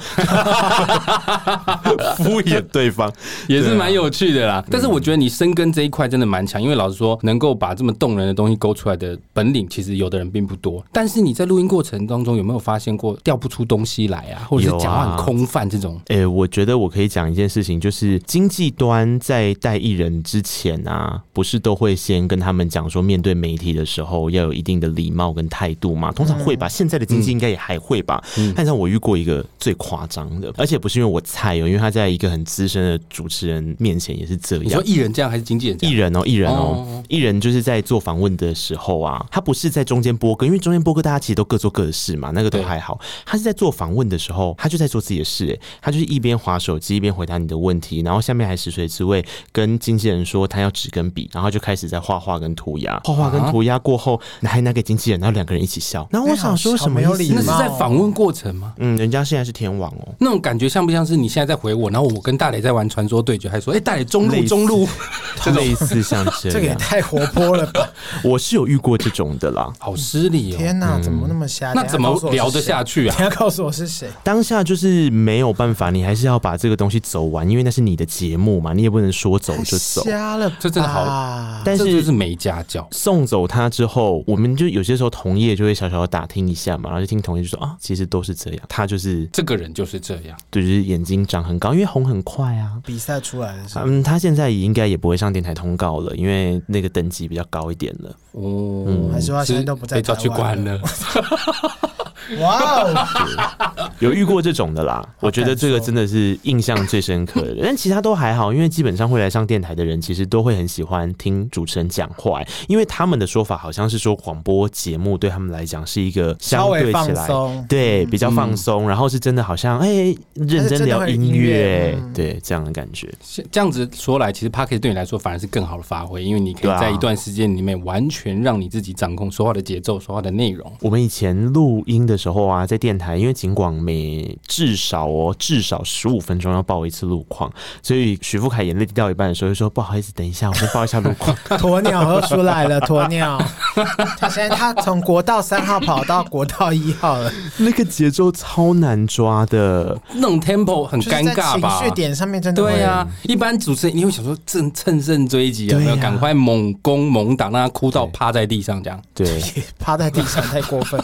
[2.17, 3.13] 敷衍对方
[3.47, 4.65] 也是蛮有趣的啦。
[4.71, 10.83] 但是我觉得你深耕这一块真的蛮强，因为老实说，能够把这么动人的东西勾出来的本领，其实有的人并不多。
[10.91, 16.01] 但是你在录音过程当中有没有发现过调不出东西来啊，或者是讲话很空泛这种？
[16.07, 26.11] 哎、欸，我觉得我可以讲一件事情，就是经济端在带艺人之前啊，不是都会先跟他们讲说，面对媒体的时候要有一定的礼貌跟态度嘛？
[26.11, 28.23] 通常会吧，现在的经济应该也还会吧。
[28.37, 34.37] 嗯、但是我遇过一个最夸张的，而且不是因为我菜哦，因为他在一个很资深的主持人面前也是。
[34.59, 35.77] 你说艺人这样还是经纪人？
[35.81, 42.99] 艺人哦，艺人哦，艺人就是在做访问的时候啊，他不是在中间播歌，因为中间播歌大家其实都各做各的事嘛，那个都还好。
[43.23, 56.07] 他是在做访问的时候，他就在做自己的事，哎，他就是一边划手机一边回答你的问题，然后下面还食髓知味跟经纪人说他要纸跟笔，然后就开始在画画跟涂鸦，画画跟涂鸦过后，还拿给经纪人，然后两个人一起笑。
[56.11, 57.33] 然后我想说什么意思？
[57.35, 58.73] 那是在访问过程吗？
[58.77, 64.87] 嗯，人家现在是天王哦，那种感觉像不像是你现在在回我，然后我跟大磊在玩传说对决，还说哎、欸，大磊中路中路，
[65.55, 67.89] 类似像这样，这个也太活泼了吧？
[68.23, 70.57] 我是有遇过这种的啦，好失礼哦！
[70.57, 71.71] 天哪，怎么那么瞎？
[71.73, 73.15] 那怎么聊得下去啊？
[73.17, 74.09] 你要告诉我是谁？
[74.23, 80.00] 当下就是没有办法，你还是要把这个东西走完，因为那是你的节目嘛，你也不能说走就走。
[80.03, 82.87] 瞎了，这真的好，但是就是没家教。
[82.91, 92.73] 送走他之后，我们就有些时候同业就会小小的打听一下嘛，然后就听同业就说啊，其实都是这样，他就是这个人就是这样，对，就是眼睛长很高，因为红很快啊。
[92.85, 98.09] 比赛出来的时候，嗯，他现在应该也不会上电台通告了，因为那个等级比较高一点了。
[98.31, 100.79] 哦，嗯，还是他现在都不在，被抓去关了。
[102.39, 107.57] 哇哦， 有遇过这种的啦，我觉得这个真的是印象最深刻的。
[107.63, 117.27] 但其他都还好，因为基本上会来上电台的人，其实都会很喜欢听主持人讲话，因为他们的说法好像是说广播节目对他们来讲是一个相对起来
[117.67, 123.11] 对比较放松，然后是真的好像哎认真聊音乐，对这样的感觉。
[123.51, 130.71] 这样子说来，其实 Podcast 对你来说反而是更好的发挥，因为你可以在一段时间里面完全让你自己掌控说话的节奏、说话的内容。
[130.81, 141.35] 我们以前录音的时候啊，在电台，因为尽管每至少哦至少十五分钟要报一次路况，所以许富凯眼泪滴到一半的时候就说：“不好意思，等一下，我先报一下路况。
[141.59, 143.41] ”鸵鸟又出来了，鸵鸟，
[144.19, 151.79] 他现在他从国道三号跑到国道一号了，那个节奏超难抓的，那种 tempo 很尴尬吧？
[151.79, 159.01] 情绪点上面真的对啊，一般主持人你会想说趁趁胜追击，有没有赶快猛攻猛打，让他哭到趴在地上这样？
[159.13, 159.41] 对，
[159.79, 161.01] 趴在地上太过分，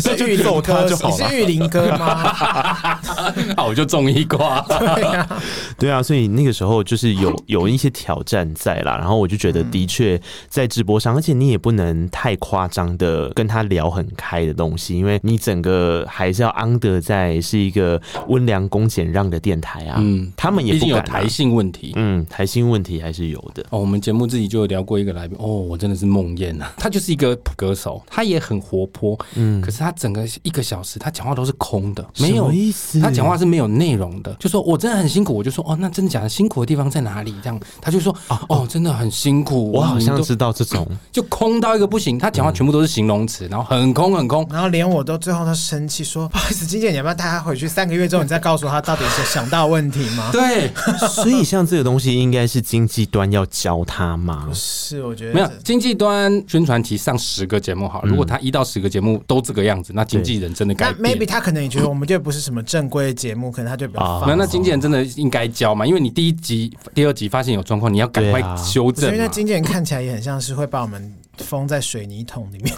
[0.00, 2.32] 是玉林哥，你是玉林哥吗？
[3.56, 4.60] 好，我就中一卦。
[4.68, 5.42] 对啊，
[5.78, 19.96] 对啊，所以那个时候就是有有一些挑战在啦，然后我就觉得的确在直播上，而且你也不能太夸张的跟他聊很开的东西，因为你整个还是要 under 在是一个温良恭俭让的电台啊。
[19.98, 23.64] 嗯，他们也不敢、啊、有台性问题，嗯，台性问题还是有的。
[23.70, 36.28] 哦，我们节目自己就有聊过一个来宾，哦，我真的是梦魇啊，他就是一个歌手，他也很活泼，嗯，可是他整个一个小时他讲话都是空的，没有意思，他讲话是没有内容的，就说我真的很辛苦，我就说哦，那真的假的？
[36.28, 37.34] 辛苦的地方在哪里？
[37.42, 47.66] 这样他就说哦哦，真的很辛苦，我好像知道这种， 就空到一个不行，他讲话全部都是形容词，然后很空很空，然后连我都最后都生气说不好意思，金姐你要不要带他回去？
[47.68, 50.30] 三个月之后你再告诉他到底是想到问题吗？
[50.32, 50.70] 对，
[51.08, 54.48] 所以像这个东西应该是经济端要教他吗？
[54.52, 60.92] 是，我觉得没有经济端宣传期上十个节目好，如果他一到十个节目都这个样子，那经纪人真的该。
[60.94, 64.28] maybe 他可能也觉得我们就不是什么正规的节目，可能他就比较放。
[64.28, 65.86] 那那经纪人真的应该教嘛？
[65.86, 69.08] 因为你第一集、第二集发现有状况，你要赶快修正。
[69.08, 72.74] 所以那经纪人看起来也很像是会把我们封在水泥桶里面，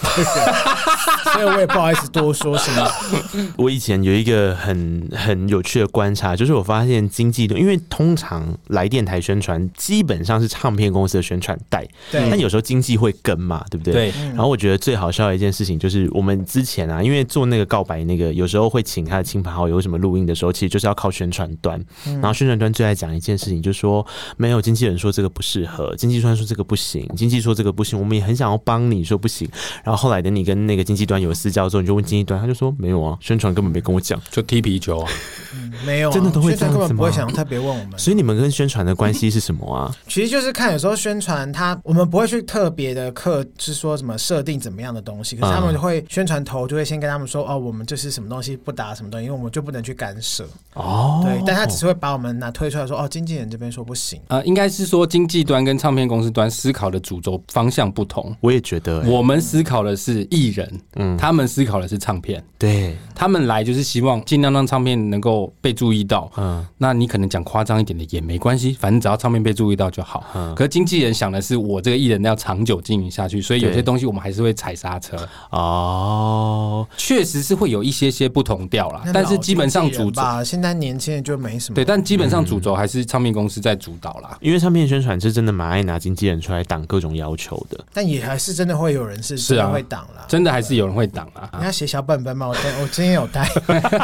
[1.33, 2.91] 所以我也不好意思多说什么。
[3.57, 13.93] 我以前有一个很很有趣的观察，就是我发现经纪人，因为通常来电台宣传基本上是唱片公司的宣传带，对，但有时候经纪会跟嘛，对不对？
[13.93, 14.13] 对。
[14.29, 21.81] 然后我觉得最好笑的一件事情就是，我们之前啊，因为做那个告白那个，有时候会请他的亲朋好友有什么录音的时候，其实就是要靠宣传端。
[22.05, 24.05] 然后宣传端最爱讲一件事情，就是说
[24.37, 28.48] 没有经纪人说这个不适合，经纪端说这个不行，经纪说这个不行，我们也很想。
[28.49, 29.47] 然后帮你说不行，
[29.85, 35.11] 然后后来等你跟那个经纪端有私交之后，你就问经纪端，他就说没有啊，宣传根本没跟我讲，就踢皮球啊，
[35.55, 36.87] 嗯、没有、啊， 真的都会这样子吗？
[36.87, 37.99] 根本不会想特别问我们。
[37.99, 39.95] 所以你们跟宣传的关系是什么啊？
[40.09, 51.21] 其实就是看有时候宣传他，我们不会去特别的课，是说什么设定怎么样的东西，可是他们会宣传头就会先跟他们说哦，我们就是什么东西不打什么东西，因为我们就不能去干涉哦。
[51.23, 54.19] 对，但他只是会把我们拿推出来说哦，经纪人这边说不行。
[54.29, 58.35] 呃，应该是说经纪端跟唱片公司端思考的主轴方向不同。
[58.41, 59.09] 我也觉得、欸。
[59.09, 70.25] 我们思考的是艺人，嗯，他们思考的是唱片，对，他们来就是希望尽量让唱片能够被注意到，嗯，那你可能讲夸张一点的也没关系，反正只要唱片被注意到就好。
[70.35, 75.17] 嗯，可是经纪人想的是我这个艺人要长久经营下去，所以有些东西我们还是会踩刹车。
[75.51, 81.75] 哦，确实是会有一些些不同调啦，但是基本上主轴，现在年轻人就没什么。
[81.75, 91.51] 对，但基本上主轴还是唱片公司在主导啦，因为唱片宣传是真的蛮爱拿经纪人出来挡各种要求的，但也还是真的会有人是是啊会挡了，真的还是有人会挡啊！
[91.59, 92.47] 你要写小本本吗？
[92.47, 93.49] 我我今天有带，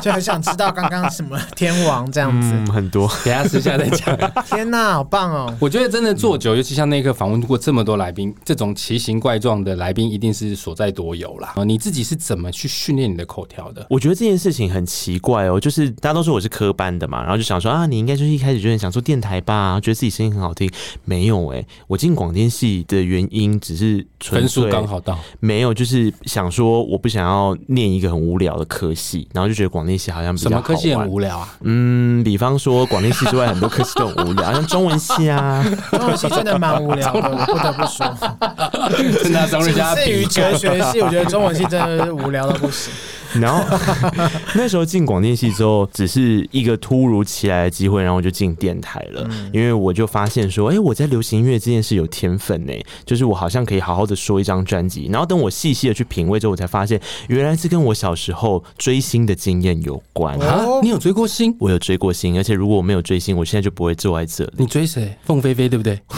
[0.01, 3.07] 就很想知道刚刚什么天王这样子，嗯、很多。
[3.25, 4.17] 等下私下再讲。
[4.47, 5.55] 天哪，好棒哦！
[5.61, 11.55] 我觉得真的做久，尤其像那一刻访问过这么多来宾，这种奇形怪状的来宾，一定是所在多有啦。
[11.67, 13.87] 你自己是怎么去训练你的口条的？
[13.91, 20.71] 我觉得这件事情很奇怪哦，就是大家都说我是科班的嘛，然后就想说啊，你应该就是一开始就很想做电台吧，觉得自己声音很好听。
[21.05, 30.63] 没有哎、欸，我进广电系的原因只是分数刚好到，没有，就是想说我不想要念一个很无聊的科系，然后就觉得广电系好像比较好玩。
[30.65, 31.55] 什么科系很无聊啊？
[31.63, 38.07] 嗯，比方说广电系之外很多科系都很无聊，像 中文系啊，中文系真的蛮无聊的，我不得不说。
[39.23, 39.95] 真的，张瑞佳。
[39.95, 42.93] 至于哲学系，我觉得中文系真的是无聊到不行。
[43.41, 43.65] 然后
[44.55, 49.27] 那时候进广电系之后，只是一个突如其来的机会，然后我就进电台了。
[49.31, 52.73] 嗯、因为我就发现说，哎、欸，我在流行音乐这件事有天分呢，
[53.05, 55.09] 就是我好像可以好好的说一张专辑。
[55.11, 60.65] 然后等我细细的去品味之后，我才发现原来是跟我小时候追星的经验有关啊！
[60.83, 61.55] 你有追过星？
[61.59, 64.53] 我有追过星，而且如果我没有追星，我现在就不会坐在这里。
[64.59, 65.17] 你追谁？
[65.25, 66.01] 凤飞飞对不对？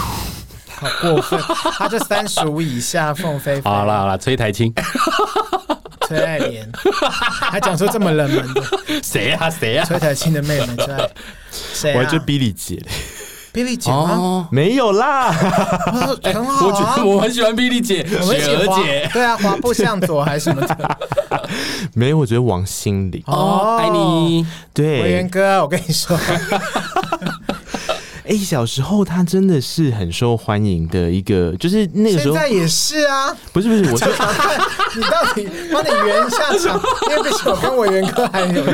[0.79, 1.41] 好过分！
[1.73, 3.63] 他就三十五以下，凤飞飞。
[3.63, 4.71] 好啦好啦，崔台青。
[6.07, 6.69] 崔爱莲，
[7.51, 8.63] 还讲出这么冷门的？
[9.03, 9.85] 谁啊谁啊？
[9.85, 11.11] 崔台庆的妹妹 崔爱，
[11.51, 11.99] 谁、啊？
[12.01, 12.91] 我就比利姐嘞，
[13.53, 13.97] 比利姐吗？
[14.17, 15.33] 哦、没有啦，
[16.23, 16.67] 很好、啊。
[16.67, 19.09] 我觉得我很喜欢比利姐，雪儿姐。
[19.13, 20.99] 对啊，滑步向左还是什么的？
[21.95, 23.23] 没有，我觉得王心凌。
[23.27, 24.47] 哦，爱你。
[24.73, 26.19] 对，委员哥，我跟你说。
[28.27, 33.33] 哎、欸，小时候他真的是很受欢迎的一个，就是那个时候，现在也是啊。
[33.53, 34.09] 不是不是，我 说
[34.97, 38.65] 你到底帮你圆一下场，因为被小跟委员哥还有。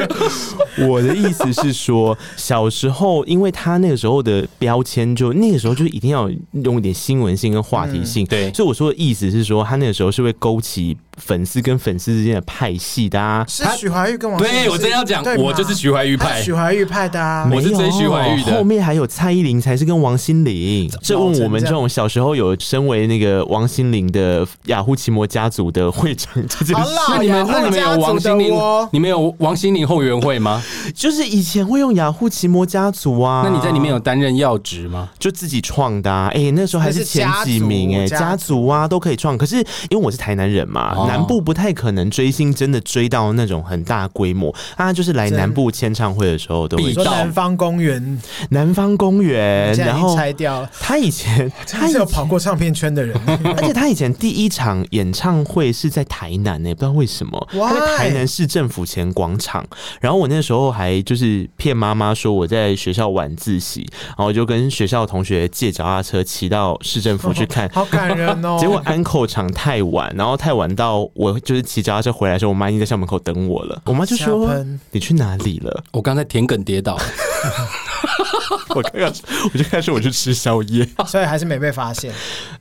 [0.89, 6.31] 我的意思是说，小时候因为他那个时候的标签，就那个时候就一定要
[6.65, 8.25] 用一点新闻性跟话题性。
[8.25, 13.45] 嗯、对，所以我说的意思是说，他那个时候是会勾起粉丝跟粉丝之间的派系的啊。
[13.49, 17.49] 是许怀玉跟王，对我真要讲，我就是许怀玉派，许怀玉派的啊。
[17.53, 20.91] 我是追许怀玉的，后面还有蔡依林才是跟王心凌。
[21.03, 26.91] 这问我们这种小时候有身为那个王心凌的雅虎奇摩家族的会长，这件事。
[27.09, 28.55] 那你们那你们有王心凌？
[28.93, 30.63] 你们有王心凌后援会吗？
[30.95, 33.43] 就是以前会用雅虎奇摩家族啊。
[33.45, 35.09] 那你在里面有担任要职吗？
[35.19, 36.31] 就自己创的啊。
[36.35, 39.37] 哎，那时候还是前几名哎，家族啊都可以创。
[39.37, 39.57] 可是
[39.91, 44.93] 因为我是台南人嘛，南部不太可能追星，真的追到那种很大规模啊。
[44.93, 50.71] 就是来南部签唱会的时候都会到南方公园，南方公园，然后拆掉了。
[50.81, 53.19] 他以前 他是有跑过唱片圈的人，
[53.57, 57.49] 而且他以前第一场演唱会是在台南呢，不知道为什么。
[57.53, 59.65] 他在台南市政府前广场，
[60.01, 68.57] 然后我那时候还就是骗妈妈说我在学校晚自习，然后就跟学校同学借脚踏车骑到市政府去看， 好感人哦。
[68.61, 73.83] 结果安可场太晚，然后太晚到我就是骑脚踏车回来的时候，我妈已经在校门口等我了。
[73.87, 74.53] 我妈就说
[74.91, 76.99] ：“你去哪里了？”我刚才田埂跌倒。
[78.75, 79.13] 我刚刚
[79.53, 82.13] 我就开始我去吃宵夜，所以还是没被发现。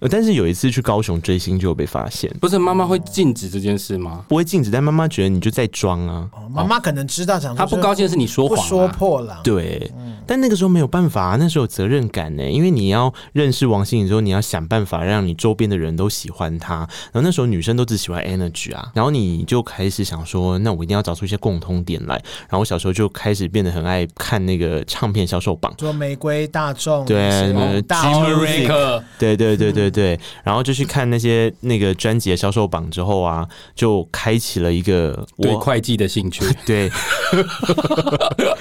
[0.10, 2.34] 但是有一次去高雄追星就有被发现。
[2.40, 4.26] 不是妈妈会禁止这件事吗？
[4.28, 6.30] 不会禁止，但妈妈觉得你就在装啊。
[6.50, 9.40] 妈妈可能知道，讲她不高兴的是你说谎，说破了。
[9.44, 9.92] 对，
[10.28, 16.76] 但那个时候没有办法，啊那时候有责任感呢，因为你要认识王心凌之后，你要想办法让你周边的人都喜欢她。
[17.12, 22.16] 然后那时候女生都只喜欢 Energy 啊，然后你就开始想说，那我一定要找出一些共通点来。
[22.16, 27.54] 然后我小时候就开始变得很爱看那个唱片销售榜，做玫瑰大众，对，
[27.84, 36.46] 大 G-Music，对对对对对，然后就去看那些那个专辑的销售榜之后啊，就开启了一个对会计的兴趣。
[36.66, 36.90] 对，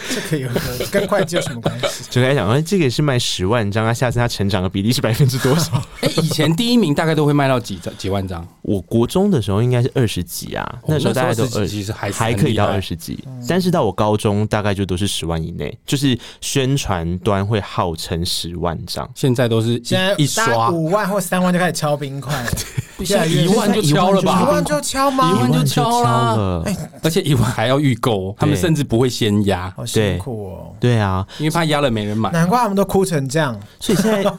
[0.08, 0.46] 这可以
[0.90, 2.04] 跟会计有什么关系？
[2.10, 5.82] 就开始想，哎，这个也是卖十万张啊，下次它成长的比例是百分之多少？
[6.00, 7.94] 哎，以前第一名大概都会卖到几张？
[7.96, 8.46] 几万张？
[8.62, 15.99] 我国中的时候应该是二十几啊，那时候大概都二十几，还还可以到二十几，但是到我高中大概就都是十万以内，就是
[16.40, 20.70] 宣传端会号称十万张，现在都是现在一刷。
[20.70, 22.50] 五万或三万就开始敲冰块了，
[23.04, 24.42] 现在一万就敲了吧？
[24.42, 25.30] 一万就敲吗？
[25.30, 26.64] 一万就敲了，
[27.02, 30.74] 而且一万还要预购，他们甚至不会先压，好辛苦哦。
[30.78, 34.32] 对啊，因为怕压了没人买，难怪他们都哭成这样，所以现在。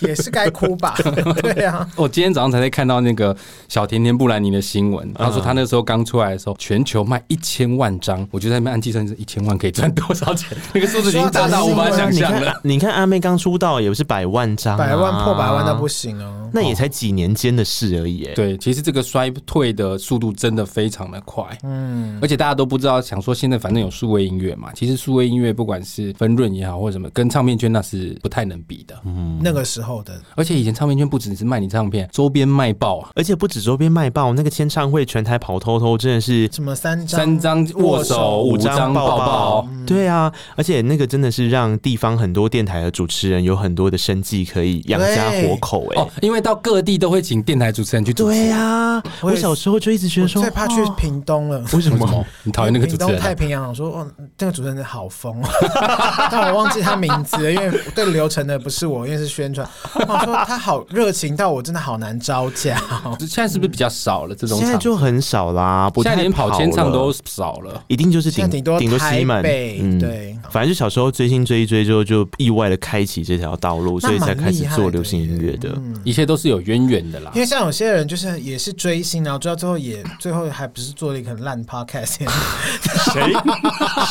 [0.00, 0.94] 也是该哭吧？
[1.42, 3.36] 对啊，我今天早上才在看到那个
[3.68, 10.56] 小甜甜布兰妮的新闻，他说他那时候刚出来的时候，全球卖一千万张，我就在那边按计算，一千万可以赚多少钱？
[10.72, 12.60] 那个数字已经大到无法想象了。
[12.62, 18.28] 你看阿妹刚出道也不是百万张，百万破百万那不行哦，那也才几年间的事而已。
[18.34, 28.98] 对，其实这个衰退的速度真的非常的快，嗯，而且大家都不知道，想说现在反正有数位音乐嘛，其实数位音乐不管是分润也好或者什么，跟唱片圈那是不太能比的。
[29.04, 33.10] 嗯，那个时候的，而且以前唱片圈不只是卖你唱片，周边卖爆啊！
[33.14, 46.02] 而且不止周边卖爆，那个签唱会全台跑偷偷，真的是什么三张三张握手，五张抱抱，对啊，而且那个真的是让地方很多电台的主持人有很多的生计可以养家活口哎、欸。
[46.02, 48.34] 哦，因为到各地都会请电台主持人去主持。
[48.36, 51.64] 对啊，我小时候就一直觉得说，最怕去屏东了。
[51.72, 52.26] 为什么？
[52.42, 53.20] 你讨厌那个主持人？
[53.20, 54.06] 太平洋，我说哦，
[54.36, 55.42] 这个主持人好疯，
[56.30, 59.66] 但我忘记他名字了，因为对流程的不是我，因为是宣传。
[59.94, 62.80] 我说他好热情到我真的好难招架。
[63.20, 64.58] 现在是不是比较少了这种？
[64.58, 69.42] 现在就很少啦，不太连跑前唱都少了，一定就是顶多顶多西门。
[69.44, 75.70] 嗯，对，反正就小时候追星追一追之后，就意外的开启这条道路，所以才开始做流行音乐的。
[75.76, 77.30] 嗯，一切都是有渊源的啦。
[77.34, 82.16] 因为像有些人就是也是追星，然后追到最后也最后还不是做了一个很烂 podcast。
[83.12, 83.34] 谁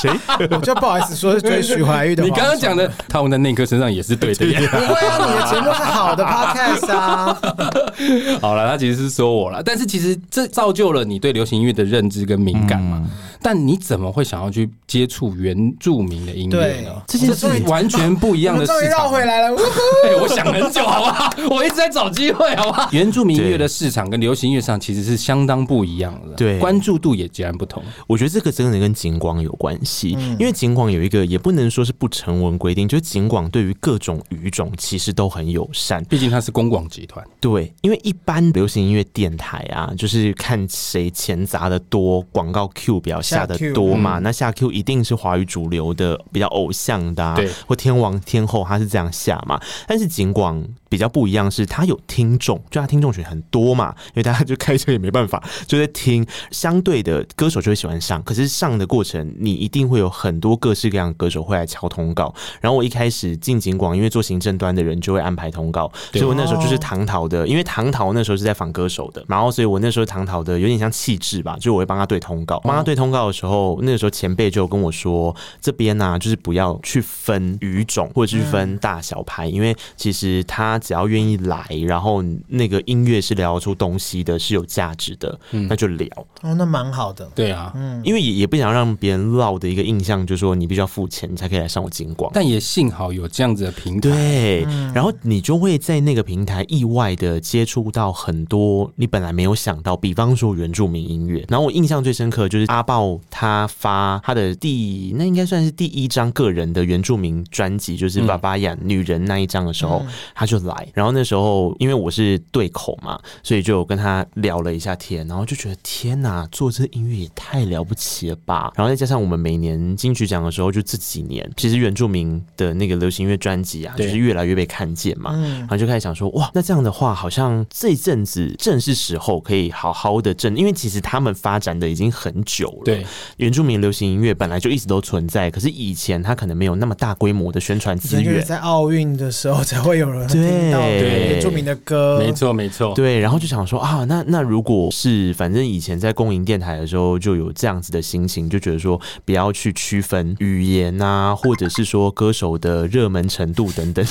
[0.01, 0.19] 谁？
[0.51, 2.23] 我就不好意思说是追徐怀钰的。
[2.23, 4.45] 你刚刚讲的他们在那颗身上也是对的。
[4.45, 7.37] 不会啊，好的 podcast 啊。
[8.41, 13.01] 好了，他其实是说我了，但是其实这造就了你对流行音乐的认知跟敏感嘛。
[13.03, 13.11] 嗯
[13.45, 16.89] 但你怎么会想要去接触原住民的音乐呢？
[17.05, 18.71] 这件事完全不一样的事。
[18.71, 19.55] 终于绕回来了，
[20.03, 21.31] 哎，我想很久，好不好？
[21.55, 22.89] 我一直在找机会，好不好？
[22.91, 27.83] 原住民音乐的市场跟流行音乐上其实是相当不一样的，对，关注度也截然不同。
[28.07, 37.21] 我觉得这个真的跟景广有关系，因为景广有一个也不能说是不成文规定，就是景广对于各种语种其实都很友善，毕竟它是公广集团。
[37.41, 43.21] 对，因为一般流行音乐电台啊，就是看谁钱砸的多，广告 Q 比较。
[43.25, 44.19] 下的多嘛？
[44.19, 47.35] 那下 Q 一定是华语主流的，比较偶像的，
[47.65, 49.59] 或天王天后，他是这样下嘛？
[49.87, 50.63] 但是尽管
[50.95, 56.25] 比较不一样，是他有听众，就他听众群很多嘛，因为大家就开车也没办法，就在听。
[56.51, 62.33] 相对的歌手就会喜欢上，可是上的过程，你一定会有很多各式各样的歌手会来敲通告。
[62.61, 73.27] 然后我一开始进景广，因为做行政端的人就会安排通告，所以我那时候就是唐桃的，因为唐桃那时候是在访歌手的，然后所以我那时候唐桃的有点像气质吧，就我会帮他对通告，帮他对通告。
[73.27, 86.07] 的时候，那个时候前辈就跟我说，这边呢、啊，就是不要去分语种或者是分大小牌，因为其实他只要愿意来，然后那个音乐是聊出东西的，是有价值的，那就聊。
[86.43, 87.27] 哦，那蛮好的。
[87.33, 92.31] 对啊，嗯，因为也也不想让别人落的一个印象，就是说你必须要付钱，你才可以来上我金广。
[92.33, 94.61] 但也幸好有这样子的平台，对，
[94.93, 101.43] 然后你就会在那个平台意外的接触到很多你本来没有想到，比方说原住民音乐。
[101.49, 103.19] 然后我印象最深刻就是阿豹。
[103.29, 110.87] 他发他的第那应该算是第一张个人的原住民专辑，就是《爸爸养女人》那一张的时候，嗯、他就来。
[110.93, 118.71] 然后那时候因为我是对口嘛，所以就跟他聊了一下天，然后就觉得天哪，做这音乐也太了不起了吧！
[118.75, 125.31] 然后再加上我们每年金曲奖的时候，就这几年，其实原住民的那个流行音乐专辑啊，就是越来越被看见嘛。
[125.59, 132.81] 然后就开始想说，哇，那这样的话，好像这阵子正是时候可以好好的正，因为其实他们发展的已经很久了。
[132.85, 133.05] 对。
[133.37, 140.27] 原住民流行音乐本来就一直都存在，可是以前他可能没有那么大规模的宣传资源，在奥运的时候才会有人
[140.61, 154.05] 听到原住民的歌，没错没错，对，然后就想说啊，那那如果是反正以前在公营电台的时候就有这样子的心情，就觉得说不要去区分语言啊，或者是说歌手的热门程度等等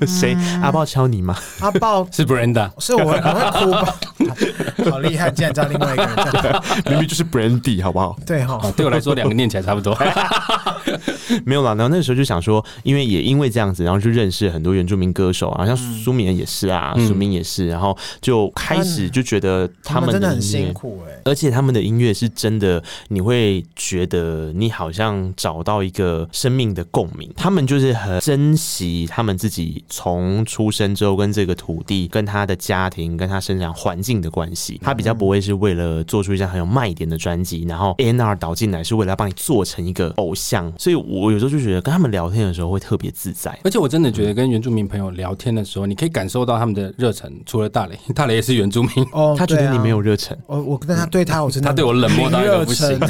[0.00, 0.06] 的。
[0.06, 1.36] 谁、嗯、阿爆敲你吗？
[1.60, 3.96] 阿爆是 Brenda，是我我会哭吧？
[4.90, 8.16] 好厉害，竟然知道另外一个人，明明就是 Brandy，好不好？
[8.26, 9.96] 对哈、哦，对我来说两个念起来差不多。
[11.44, 27.30] 没有啦，然后那时候就想说，因为也因为这样子，然后就认识很多原住民歌手啊，像苏敏也是啊，苏敏、嗯、也是，然后就开始就觉得他们，的他们真的很辛苦哎、欸，而且他们的音乐是真的，你会觉得你好像找到一个生命的共鸣。
[27.36, 34.73] 他们就是很珍惜他们自己从出生之后跟这个土地、跟他的家庭、跟他生长环境的关系。
[34.82, 41.34] 他比较不会是为了做出一张很有卖点的专辑，然后 N R 导进来是为了要帮你做成一个偶像，所以我。
[41.34, 47.32] 有时候就觉得跟他们聊天的时候会特别自在，而且我真的觉得跟原住民朋友聊天的时候，你可以感受到他们的热忱。
[47.44, 50.38] 除了大雷， 大雷也是原住民哦， 他觉得你没有热忱。
[50.46, 52.96] 我我跟他对他，我真的他对我冷漠到一个不行。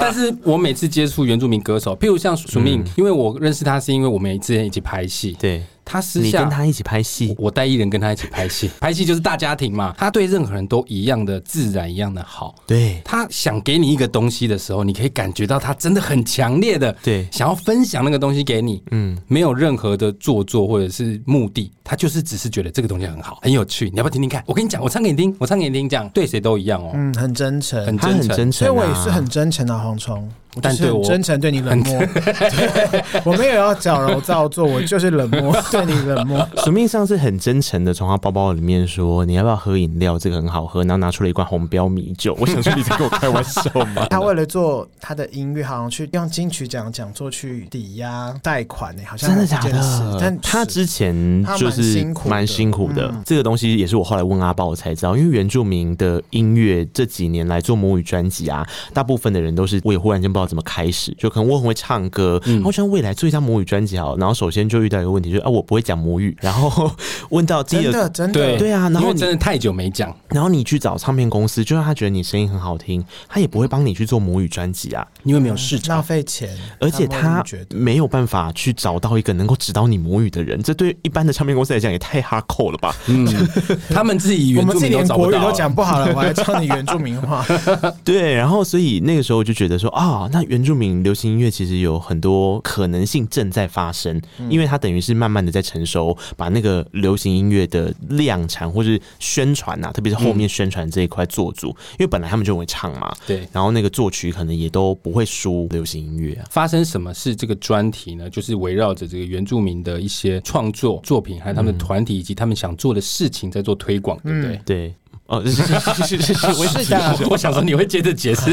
[0.00, 5.62] 但是我每次接触原住民歌手，譬如像署名，因为我认识他是因为我们之前一起拍戏，对。
[5.90, 9.92] 他私下你跟他一起拍戏，我带艺人跟他一起拍戏， 拍戏就是大家庭嘛。
[9.98, 12.54] 他对任何人都一样的自然，一样的好。
[12.66, 18.80] 对，他想给你一个东西的时候，你可以感觉到他真的很强烈的，对，想要分享那个东西给你。
[18.92, 23.90] 嗯，没有任何的做作或者是目的，他就是只是觉得这个东西很好，很有趣。
[23.90, 24.44] 你要不要听听看？
[24.46, 26.92] 我跟你讲，我唱给你听，我唱给你听，这样对谁都一样哦。
[26.94, 30.30] 嗯，很真诚，很真诚，所以我也是很真诚的蝗虫。
[30.60, 31.98] 但对我真诚，对你冷漠。
[31.98, 36.46] 对， 我没有要矫揉造作，我就是冷漠，对你冷漠。
[36.64, 40.18] 署名上是很真诚的，从他包包里面说：“你要不要喝饮料？
[40.18, 42.36] 这个很好喝。”然后拿出了一罐红标米酒。
[42.40, 43.62] 我想说，你在跟我开玩笑
[43.94, 44.06] 吗？
[44.10, 50.18] 他为了做他的音乐，好像去用金曲奖讲座去抵押贷款呢，好像真的假的？
[50.20, 53.12] 但他之前就是蛮辛苦的。
[53.24, 66.90] 这个东西也是我后来问阿豹我才知道，因为原住民的音乐这几年来做母语专辑啊，大部分的人都是我也忽然间道怎么开始，就可能我很会唱歌，嗯，我想未来做一张母语专辑好，然后首先就遇到一个问题，就是啊我不会讲母语，然后
[67.30, 68.40] 问到第二真的真的。
[68.40, 76.48] 对对啊，然后真的太久没讲，然后你去找唱片公司，就让他觉得你声音很好听，他也不会帮你去做母语专辑啊，因为没有市场，浪费钱，
[76.80, 82.94] 而且他没有办法去找到一个能够指导你母语的人，这对一般的唱片公司来讲也太 hardcore 了吧？
[83.06, 83.26] 嗯，
[83.90, 87.44] 他们自己原住民都找不到，我们自己连国语都讲不好了，我还教你原住民话。
[88.04, 106.44] 对，然后所以那个时候我就觉得说啊，那原住民流行音乐其实有很多可能性正在发生，因为它等于是慢慢的在成熟，把那个流行音乐的量产或是宣传呐，特别是后面宣传这一块做足，因为本来他们就会唱嘛，对，然后那个作曲可能也都不会输流行音乐啊。
[106.50, 107.34] 发生什么事？
[107.34, 114.56] 这个专题呢，就是围绕着这个原住民的一些创作作品，还有他们的团体以及他们想做的事情在做推广，对不对？
[114.56, 114.94] 嗯、对。
[115.30, 118.50] 哦，是是是是是，我是的，我想说你会接着解释，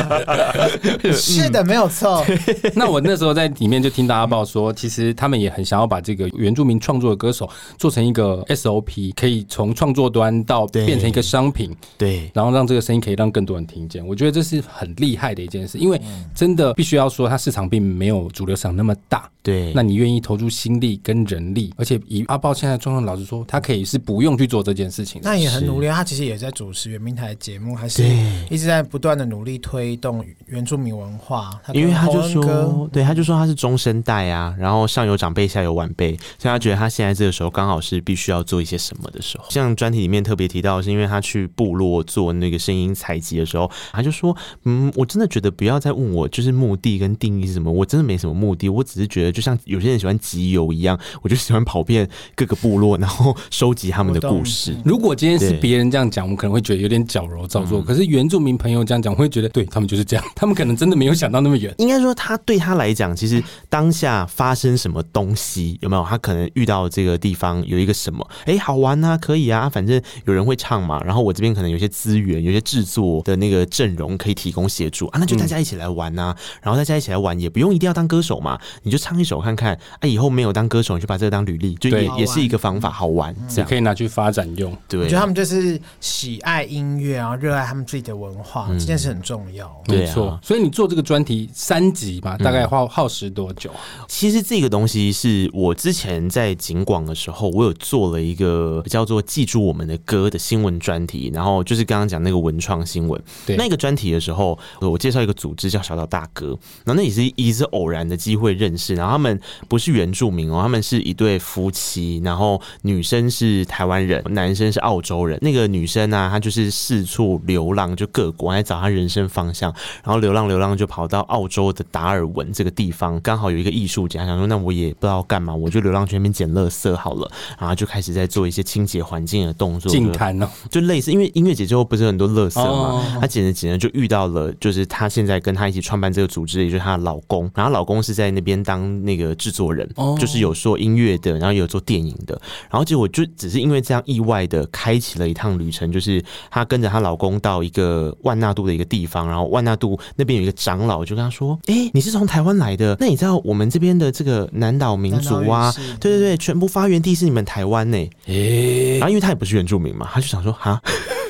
[1.11, 2.23] 是的，没有错。
[2.75, 7.49] 那我那时候在里面就听到阿豹说，其实他们也很想要把这个原住民创作的歌手
[7.79, 14.05] 做成一个 SOP，可以从创作端到变成一个商品，对，然后让这个声音可以让更多人听见。
[14.05, 15.99] 我觉得这是很厉害的一件事，因为
[16.35, 19.27] 真的必须要说，它市场并没有主流市场那么大。
[19.41, 25.21] 对，那你愿意投入心力跟人力，而且以阿豹现在状况，老实说，他可以是不用去做这件事情。
[25.23, 28.03] 那也很努力，他其实也在主持圆明台节目，还是
[28.49, 31.49] 一直在不断的努力推动原住民文化。
[31.73, 39.45] 因为他就说，对，他就说他是中生代啊，然后上有长辈，下有晚辈，所以他觉得他现在这个时候刚好是必须要做一些什么的时候。
[39.47, 49.31] 像专题里面特别提到，是因为他去部落做那个声音采集的时候，他就说，嗯，我真的觉得不要再问我就是目的跟定义是什么，我真的没什么目的，我只是觉得。
[49.31, 54.75] 就像有些人喜欢集邮一样，我就喜欢跑遍各个部落，然后收集他们的故事。
[54.83, 57.81] 如果今天是别人这样讲，我们可能会觉得有点矫揉造作。
[57.81, 60.25] 可是原住民朋友这样讲，我会觉得对他们就是这样。
[60.35, 61.71] 他们可能真的没有想到那么远。
[61.77, 66.03] 应该说，他对他来讲，其实当下发生什么东西有没有？
[66.03, 70.99] 他可能遇到这个地方有一个什么，哎，好玩啊，可以啊，反正有人会唱嘛。
[71.05, 76.35] 然后我这边可能有些资源，有些制作的那个阵容可以提供协助啊，那就大家一起来玩啊。
[76.63, 79.27] 然后大家一起来玩，也不用一定要当歌手嘛，你就唱一。
[79.27, 84.73] 首看看啊，以后没有当歌手，你就把这个当履历，就也也是一个方法，好玩，这样可以拿去发展用。
[84.87, 89.69] 对，我觉得他们就是喜爱音乐，然后热爱他们自己的文化，这件事很重要。
[89.89, 93.69] 没错，所以你做这个专题三集吧，大概耗耗时多久？
[94.07, 103.21] 其实这个东西是我之前在景广的时候，我有做了一个叫做“记住我们的歌”的新闻专题，然后就是刚刚讲那个文创新闻。
[103.45, 109.17] 对，那个专题的时候，我介绍一个组织叫小岛大哥，然后那也是一次偶然的机会认识，然后。
[109.17, 115.39] 他们不是原住民哦，他们是一对夫妻，然后女生是台湾人，男生是澳洲人。
[115.41, 119.73] 那个女生呢、啊，她就是四处流浪，就各国来找他人生方向。
[120.03, 127.31] 然后流浪流浪就跑到澳洲的达尔文这个地方，刚好有一个艺术家想说，那我也不知道干嘛，我就流浪去那边捡垃圾好了。
[127.59, 137.49] 然后就开始在做一些清洁环境的动作，净滩哦，就类似，因为音乐节之后不是很多垃圾嘛，他捡着捡着就遇到了，就是他现在跟他一起创办这个组织，也就是她的老公。
[137.55, 138.87] 然后老公是在那边当。
[139.07, 139.87] 那个制作人
[140.19, 146.16] 就是有做音乐的，然后也有做电影的，然后结果就只是因为这样意外的开启了一趟旅程，就是
[146.49, 152.95] 她跟着她老公到一个万纳度的一个地方，然后万纳度那边有一个长老就跟她说：“哎，你是从台湾来的？
[152.99, 155.73] 那你知道我们这边的这个南岛民族啊？
[155.99, 157.97] 对对对，全部发源地是你们台湾呢。”
[158.27, 160.81] 哎，然后因为她也不是原住民嘛，她就想说哈。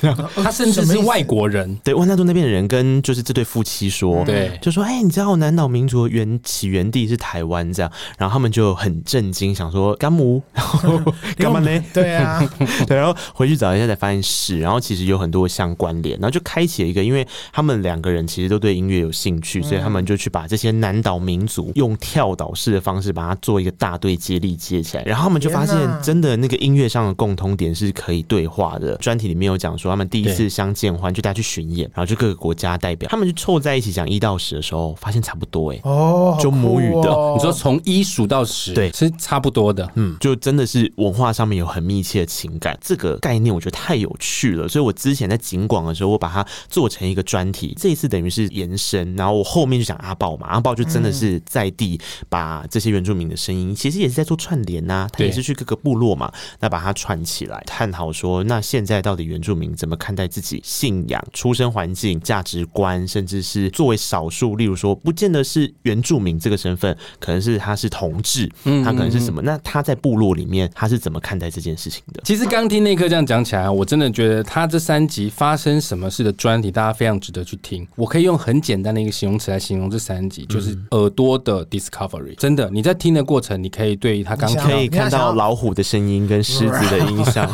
[0.35, 11.83] 他甚至是外国人，对万纳度那边的人跟就是这对夫妻说，对，就说哎、欸，你知道南岛民族原起源地是台湾这样，然后他们就很震惊，想说干母，然 后干嘛呢？
[11.93, 12.41] 对啊，
[12.85, 28.95] 对，然后回去找一下才发现是，然后其实有很多相关联，然后就开启了一个，因为他们两个人其实都对音乐有兴趣，所以他们就去把这些南岛民族用跳岛式的方式把它做一个大队接力接起来，然后他们就发现真的那个音乐上的共通点是可以对话的。
[28.97, 29.86] 专题里面有讲说。
[29.87, 68.51] 说他们第一次相见欢，就大家去巡演，然后就各个国家代表，他们就凑在一起讲一到十的时候，发现差不多哎、欸，哦，就母语的，你说从一数到十，对，是差不多的，嗯，就真的是文化上面有很密切的情感，这个概念我觉得太有趣了，所以我之前在景广的时候，我把它做成一个专题，这一次等于是延伸，然后我后面就讲阿豹嘛，阿豹就真的是在地把这些原住民的声音，其实也是在做串联呐、啊，他也是去各个部落嘛，那把它串起来，探讨说，那现在到底原住民怎么看待自己信仰、出生环境、价值观，甚至是作为少数，例如说，不见得是原住民这个身份，可能是他是同志，
[68.83, 69.41] 他可能是什么？
[69.43, 72.21] 那他在部落里面，他是怎么看待这件事情的？
[72.25, 77.87] 其实刚听那克这样讲起来，我真的觉得他这三集发生什么事的专题，大家非常值得去听。
[77.95, 82.35] 我可以用很简单的一个形容词来形容这三集，就是耳朵的 discovery。
[82.35, 87.49] 真的，你在听的过程，你可以对他刚可以看到老虎的声音跟狮子的音响，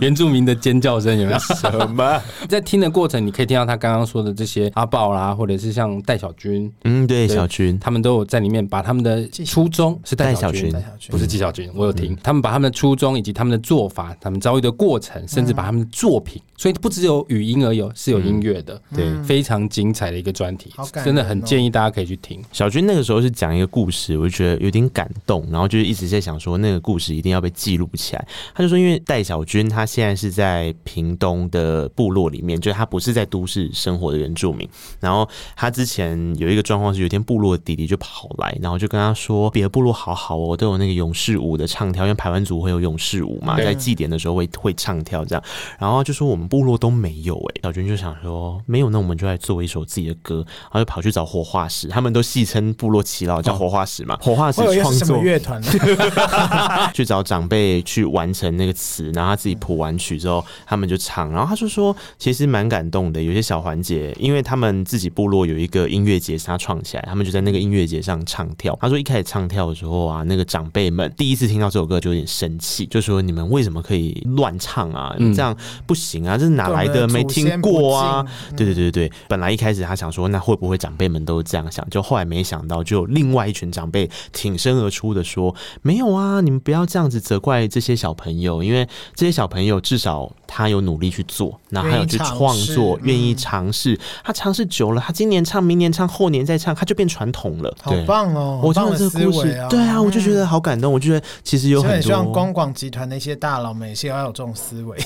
[0.00, 1.38] 原住民的尖叫声有没有？
[1.60, 2.22] 什么？
[2.48, 10.72] 在听的过程，你可以听到他刚刚说的这些阿豹啦，或者是像戴小军，嗯，对，小军，他们都有在里面把他们的初衷是戴小军，
[11.10, 20.70] 不是纪晓军，我有听，他们把他们的初衷以及他们的做法，他们遭遇的过程，甚至把他们的作品，所以不只有语音而已，是有音乐的，对，非常精彩的一个专题，
[21.02, 22.38] 真的很建议大家可以去听。
[22.52, 28.28] 小军那个时候是讲一个故事，我就觉得有点感动，然后就是一直在想说那个故事一定要被记录起来。
[28.54, 34.68] 他就说，因为戴小军他现在是在屏东的部落里面，就是他不是在都市生活的原住民。
[35.00, 45.42] 然后他之前有一个状况是，有一天部落的弟弟就跑来，然后就跟他说，别的部落好好哦，都有那个勇士舞的唱跳，因为排湾族会有勇士舞嘛，在祭典的时候会会唱跳这样。
[45.78, 55.22] 然后就说我们部落都没有哎，小军就想说没有，那我们就来做一首自己的歌，然后就跑去找活化石，他们都戏称部落耆老叫活化石嘛，活化石创作。
[55.22, 55.62] 乐团，
[56.92, 68.76] 去找长辈去完成那个词，然后他自己谱完曲之后，他们就唱，然后他就说其实蛮感动的，有些小环节，因为他们自己部落有一个音乐节是他创起来，他们就在那个音乐节上唱跳。
[68.80, 75.14] 他说一开始唱跳的时候啊，那个长辈们第一次听到这首歌就有点生气，就说你们为什么可以乱唱啊？
[75.34, 75.54] 这样
[75.86, 77.06] 不行啊，这是哪来的？
[77.08, 78.24] 没听过啊？
[78.56, 97.76] 对对对对，本来一开始他想说那会不会长辈们都这样想，就后来没想到就有另外一群长辈挺身而出的说没有啊，你们不要这样子责怪这些小朋友，因为这些小朋友至少他有努力去做，那还有去创作，愿意尝试，他尝试久了，他今年唱，明年唱，后年再唱，他就变传统了。
[97.82, 98.60] 好棒哦！
[98.64, 100.90] 我听了这个故事，对啊，我就觉得好感动。
[100.90, 104.96] 我觉得其实有很多，希望光广集团那些大佬们也要有这种思维，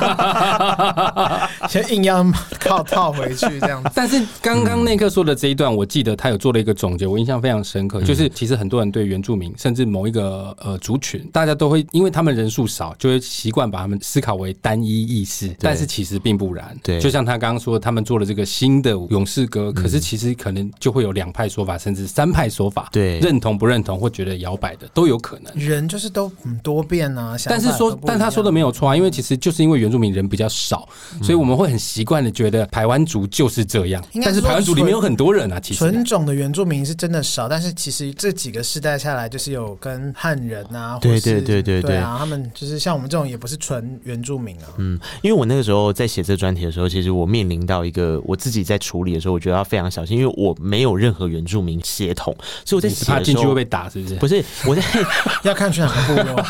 [1.68, 2.24] 先硬要
[2.58, 3.90] 靠套回去这样子。
[3.94, 16.76] 但是刚刚那克说的这一段，我记得他有做了一个总结，我印象非常深刻，就是其实很多人对原住民，甚至某一个呃族群，大家都会因为他们人数少，就会习惯把他们思考为单一意识，但是其实并不然。
[16.82, 22.88] 对，就像他刚刚说，他们做了这个新的勇士歌，可是其实可能就会有两派说法，甚至三派说法。
[22.92, 25.52] 对，认同不认同或觉得摇摆的都有可能。
[25.54, 30.88] 人就是都很多变啊，但是说，但他说的没有错啊，因为其实就是因为原住民人比较少，
[31.22, 34.02] 所以我们会很习惯的觉得台湾族就是这样。
[34.24, 44.68] 但是台湾族里面有很多人啊，其实纯种的原住民是真的少，但是其实这几个世代下来，就是有跟汉人啊，对对对对对啊，他们就是像我们这种也不是纯原住民啊。
[44.78, 52.34] 嗯，因为我那个时候在写这专题的时候，其实我面临到一个我自己在处理的时候，我觉得要非常小心，因为我没有任何原住民血统，
[52.64, 54.14] 所以我在写的时候怕进去会被打，是不是？
[54.16, 54.82] 不是，我在
[55.44, 56.44] 要看去哪个部落。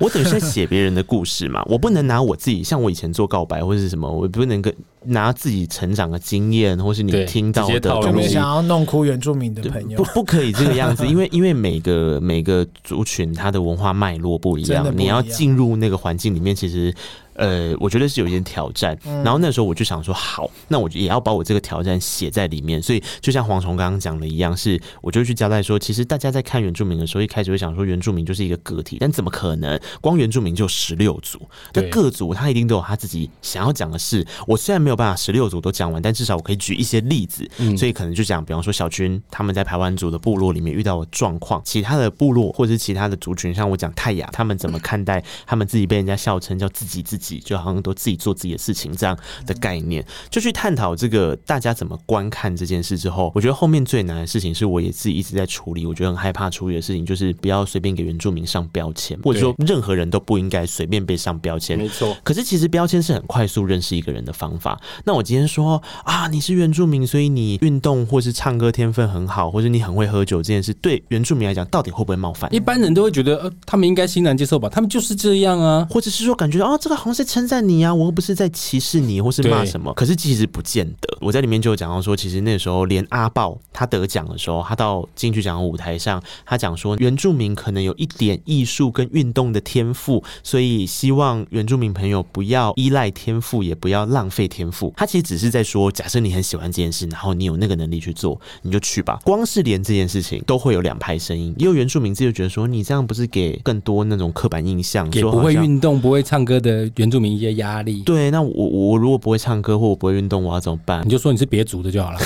[0.00, 4.74] 我等于在写别人的故事嘛，我不能拿我自己，像我以前做告白或者是什么，我不能跟。
[5.06, 16.94] 拿自己成长的经验，或是你听到的东西，想要弄哭原住民的朋友，不不可以这个样子，因 为因为每个每个族群它的文化脉络不一样，一样你要进入那个环境里面，其实。
[17.34, 22.80] 呃，我觉得是有一点挑战，然后那时候我就想说，好，那我就也要把我这个挑战写在里面。
[22.82, 29.80] 所以就像黄虫刚刚讲的一样，是我就去交代说，其实大家在看原住民的时候，一开始会想说原住民就是一个个体，但怎么可能？
[30.00, 31.40] 光原住民就十六族，
[31.72, 34.24] 那各族他一定都有他自己想要讲的事。
[34.46, 37.48] 我虽然没有办法十六组都讲完，但至少我可以举一些例子。
[37.76, 47.23] 所以可能就讲，比方说小军他们在排湾族的部落里面遇到的状况，其他的部落或者是其他的族群，像我讲泰雅，他们怎么看待他们自己被人家笑称叫自己自己。
[47.44, 49.16] 就好像都自己做自己的事情这样
[49.46, 61.78] 的概念，就去探讨这个大家怎么观看这件事之后，我觉得后面最难的事情是我也自己一直在处理，我觉得很害怕处理的事情就是不要随便给原住民上标签，或者说任何人都不应该随便被上标签。
[61.78, 62.16] 没错。
[62.22, 64.80] 可是其实标签是很快速认识一个人的方法。
[65.04, 72.52] 那我今天说啊，你是原住民，所以你运动或是唱歌天分很好，或者你很会喝酒这件事，对原住民来讲到底会不会冒犯？
[72.54, 79.94] 一般人都会觉得呃，他们应该欣然接受吧，他们就是这样啊，或者是说感觉啊，这个好像在称赞你啊，我又不是在歧视你或是骂什么。
[79.94, 81.18] 可是其实不见得。
[81.20, 94.92] 我在里面就有讲到说，其实那时候连阿豹他得奖的时候，他到金曲奖舞台上，他讲说原住民可能有一点艺术跟运动的天赋，所以希望原住民朋友不要依赖天赋，也不要浪费天赋。
[94.96, 99.18] 他其实只是在说，假设你很喜欢这件事，然后你有那个能力去做，你就去吧。
[99.24, 108.02] 光是连这件事情都会有两派声音，也有原住民自己就觉得说，你这样不是给更多那种刻板印象，给不会运动、不会唱歌的原住民一些压力。
[108.02, 111.04] 对，那我我如果不会唱歌或我不会运动，我要怎么办？
[111.04, 112.18] 你就说你是别族的就好了。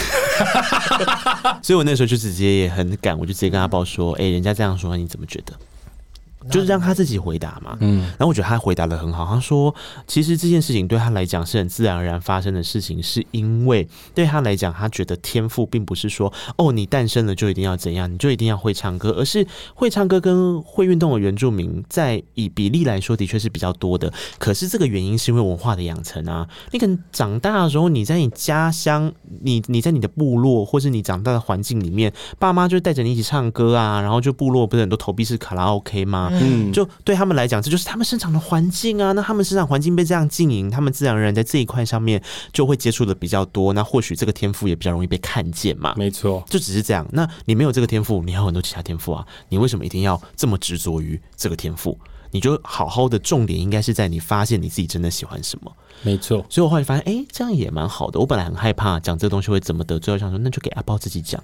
[1.63, 5.53] 所以我那时候就直接也很敢，我就直接跟阿爆说：“哎、欸，人家这样说，你怎么觉得？”
[6.51, 9.27] 就是让他自己回答嘛，嗯，然后我觉得他回答的很好。
[9.27, 9.75] 他说，
[10.07, 24.13] 其实这件事情对他来讲是很自然而然发生的事情，是因为对他来讲，他觉得天赋并不是说哦，你诞生了就一定要怎样，你就一定要会唱歌，而是会唱歌跟会运动的原住民，在以比例来说，的确是比较多的。
[24.39, 36.31] 可是这个原因是因为文化的养成啊，你可能长大的时候，你在你家乡，你你在你的部落，或是你长大的环境里面，爸妈就带着你一起唱歌啊，然后就部落不是很多投币式卡拉 OK 吗？
[36.41, 39.13] 嗯，就对他们来讲，这就是他们生长的环境啊。
[39.13, 42.23] 那他们生长环境被这样经营，他们自然而然在这一块上面
[42.53, 43.73] 就会接触的比较多。
[43.73, 45.95] 那或许这个天赋也比较容易被看见嘛。
[45.97, 47.07] 没错，就只是这样。
[47.13, 49.27] 那你没有这个天赋，你还有很多其他天赋啊。
[49.49, 51.99] 你为什么一定要这么执着于这个天赋？
[52.31, 55.73] 你就好好的重点应该是在你发现你自己真的喜欢什么。
[56.03, 56.45] 没错。
[56.51, 58.21] 所以我后来发现，哎、欸，这样也蛮好的。
[58.21, 61.43] 我本来很害怕讲这个东西会怎么得罪，我想说那就给阿豹自己讲。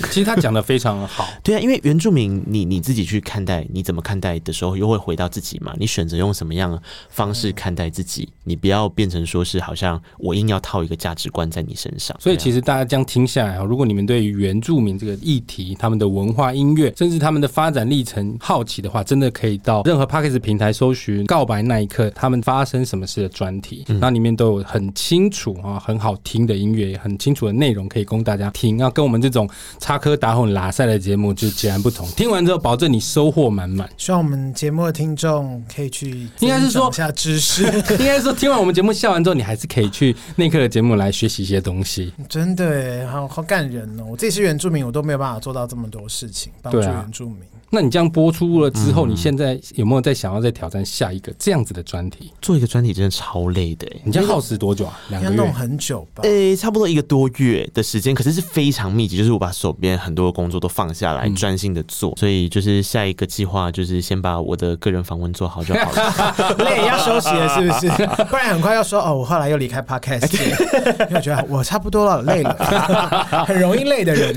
[0.10, 5.74] 其实他讲的非常好， 对啊，因为原住民，你你自己去看待，你怎么看待的时候，又会回到自己嘛。
[5.78, 12.16] 你选择用什么样的方式看待自己，你不要变成说是好像我硬要套一个价值观在你身上。
[12.18, 28.78] 所以其实大家这样听下来啊，如果你们对于原住民这个议题、他们的文化、音乐，甚至他们的发展历程好奇的话，真的可以到任何 Podcast 平台搜寻《告白那一刻》，他们发生什么事的专题，那里面都有很清楚啊、很好听的音乐，很清楚的内容可以供大家听。
[28.78, 29.46] 要跟我们这种。
[29.78, 33.88] 插科打诨拉塞的节目就截然不同，听完之后保证你收获满满。
[33.96, 37.62] 希望我们节目的听众可以去，应该是说下知识，
[37.98, 42.12] 应该说听完我们节目笑完之后，你还是可以去内克的节目来学习一些东西。
[42.28, 44.04] 真的，好好感人哦！
[44.10, 47.40] 我自己是原住民，我都没有办法做到这么多事情，帮助原住民。
[47.72, 52.32] 那你这样播出了之后，你现在有没有在想要再挑战下一个这样子的专题？
[52.42, 54.98] 做一个专题真的超累的，你这样耗时多久啊？
[55.08, 55.36] 两个月？
[55.36, 56.22] 弄很久吧？
[56.24, 62.12] 诶，差不多一个多月的时间，可是是非常密集，就是我把手边很多工作都放下来，专心的做。
[62.16, 66.56] 所以就是下一个计划，就是先把我的个人访问做好就好了。
[66.64, 68.06] 累要休息了，是不是？
[68.28, 72.56] 不然很快要说哦，我后来又离开 Podcast，因为我觉得我差不多了，累了，
[73.46, 74.36] 很容易累的人。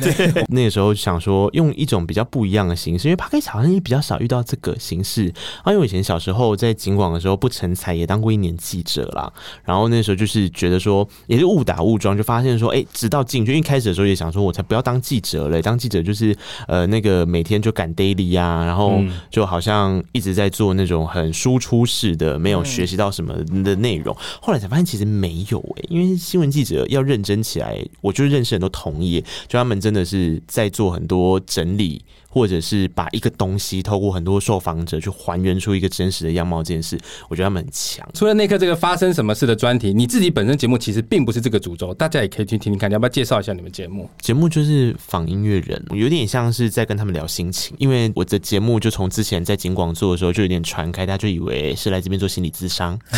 [0.50, 4.04] 那个时候想说用一种比较不一样的形式，因为 Podcast 好像也比较。
[4.04, 9.32] 少遇到这个形式啊，因为以前小时候在警广的时候不成才，也当过一年记者啦。
[9.64, 16.36] 然后那时候就是觉得说，也是误打误撞，就发现说，哎、直到进去，一开始的时候也想说，我才不要当记者嘞，当记者就是
[16.68, 19.02] 呃那个每天就赶 daily 啊，然后
[19.32, 24.14] 就好像一直在做那种很输出式的，没有学习到什么的内容。
[24.42, 32.04] 后来才发现其实没有哎、因为新闻记者要认真起来，我就认识很多同业，就他们真的是在做很多整理。
[32.34, 36.98] 或者是把一个东西透过很多受访者去还原出一个真实的样貌这件事，
[37.30, 38.08] 我觉得他们很强。
[38.12, 42.90] 除了那刻这个发生什么事的专题，你自己本身节目其实并不是这个主轴，大家也可以去听听看。
[42.90, 44.10] 你要不要介绍一下你们节目？
[44.20, 47.76] 节目就是访音乐人，有点像是在跟他们聊心情。
[47.78, 53.00] 因为我的节目就从之前在景广做的时候就有点传开，大家就以为是来这边做心理咨商，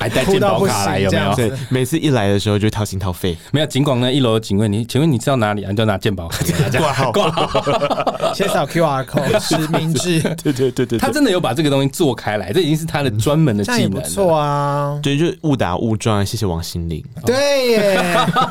[0.00, 1.34] 还带健保卡来有没有？
[1.34, 3.36] 对，每次一来的时候就掏心掏肺。
[3.52, 5.66] 没有景广呢，一楼的警卫，你请问你知道哪里？
[5.68, 6.44] 你就拿健保卡
[6.78, 7.73] 挂号挂号。
[8.34, 17.04] 先扫 QR code 实名制，对对对对，他真的有把这个东西做开来，这已经是他的专门的技能错啊，对，就误打误撞，谢谢王心凌。
[17.24, 18.00] 对耶，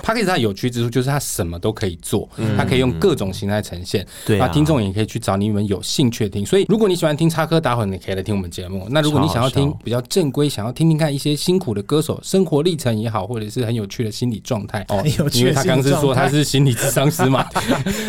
[0.02, 4.06] 他可以他有趣之处就是他什么都可以做，他可以用各种形态呈现。
[4.26, 6.46] 对，那听众也可以去找你们有兴趣的听。
[6.46, 8.88] 所以如果你喜欢听插科打诨，你可以来听我们节目。
[8.90, 15.04] 那如果你想要听比较正规，想要听听看一些辛苦的歌手生活历程也好，或者是很有趣的心理状态哦，
[15.34, 17.46] 因为他刚是说他是心理智商师嘛，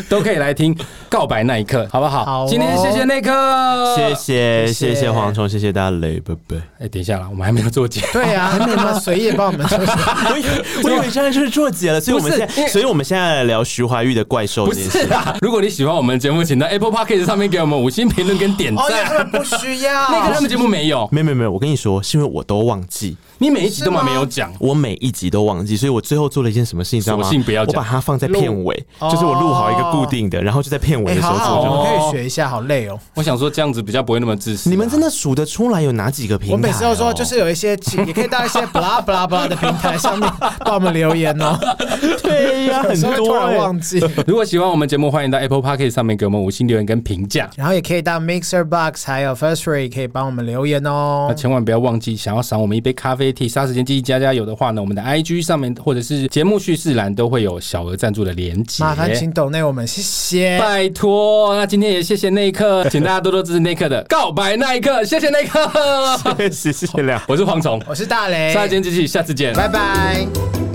[0.09, 0.77] 都可以来听
[1.09, 2.25] 告白那一刻，好不好？
[2.25, 6.57] 好，今天谢谢那刻，谢谢谢谢蝗虫，谢谢大家雷拜拜。
[6.81, 8.01] 哎，等一下啦，我们还没有做结。
[8.13, 8.93] 对呀，还没有吗？
[8.95, 9.79] 随意帮我们做。
[10.31, 10.51] 我以为
[10.85, 14.67] 我以为现在就是做结了，所以我们现在，所以我们现在来聊徐怀钰的怪兽。
[14.67, 19.29] 不是啊，如果你喜欢我们节目，请到 Apple Podcast 上面给我们五星评论跟点赞。
[19.31, 21.53] 不需要，那个他们节目没有，没有没有没有。
[21.53, 23.17] 我跟你说，是因为我都忘记。
[23.39, 27.29] 你每一集都嘛没有讲，我每一集都忘记，所以我最后做了一件什么事情，知道吗？
[27.67, 32.99] 我把它放在片尾，就是我录好一个固定的，然后就在片片尾的时候做，我们可以学一下，好累哦。
[33.15, 34.71] 我想说这样子比较不会那么自私。
[34.71, 36.53] 你们真的数得出来有哪几个平台？
[36.53, 37.71] 我每次都说，就是有一些，
[38.07, 40.31] 也可以到一些 blah blah blah 的平台上面
[40.61, 41.59] 帮我们留言哦。
[42.23, 43.15] 对呀，很多。
[43.17, 44.01] 突然忘记。
[44.27, 51.27] 如果喜欢我们节目，欢迎到 Apple Podcast 上面给我们五星留言跟评价，然后也可以到 Mixer Box 还有 First Rate，可以帮我们留言哦。
[51.29, 58.85] 那千万不要忘记，想要赏我们一杯咖啡，替杀时间机器加加油的话呢，我们的 IG 上面或者是节目叙事栏都会有小额赞助的连结。
[58.85, 61.55] 麻烦请抖内我们，谢谢，拜托。
[61.57, 65.61] 那今天也谢谢内克，请大家多多支持内克的告白那一刻，谢谢内克，
[66.37, 70.74] 谢谢谢谢亮，我是蝗虫，我是大雷，杀时间机器，下次见，拜拜。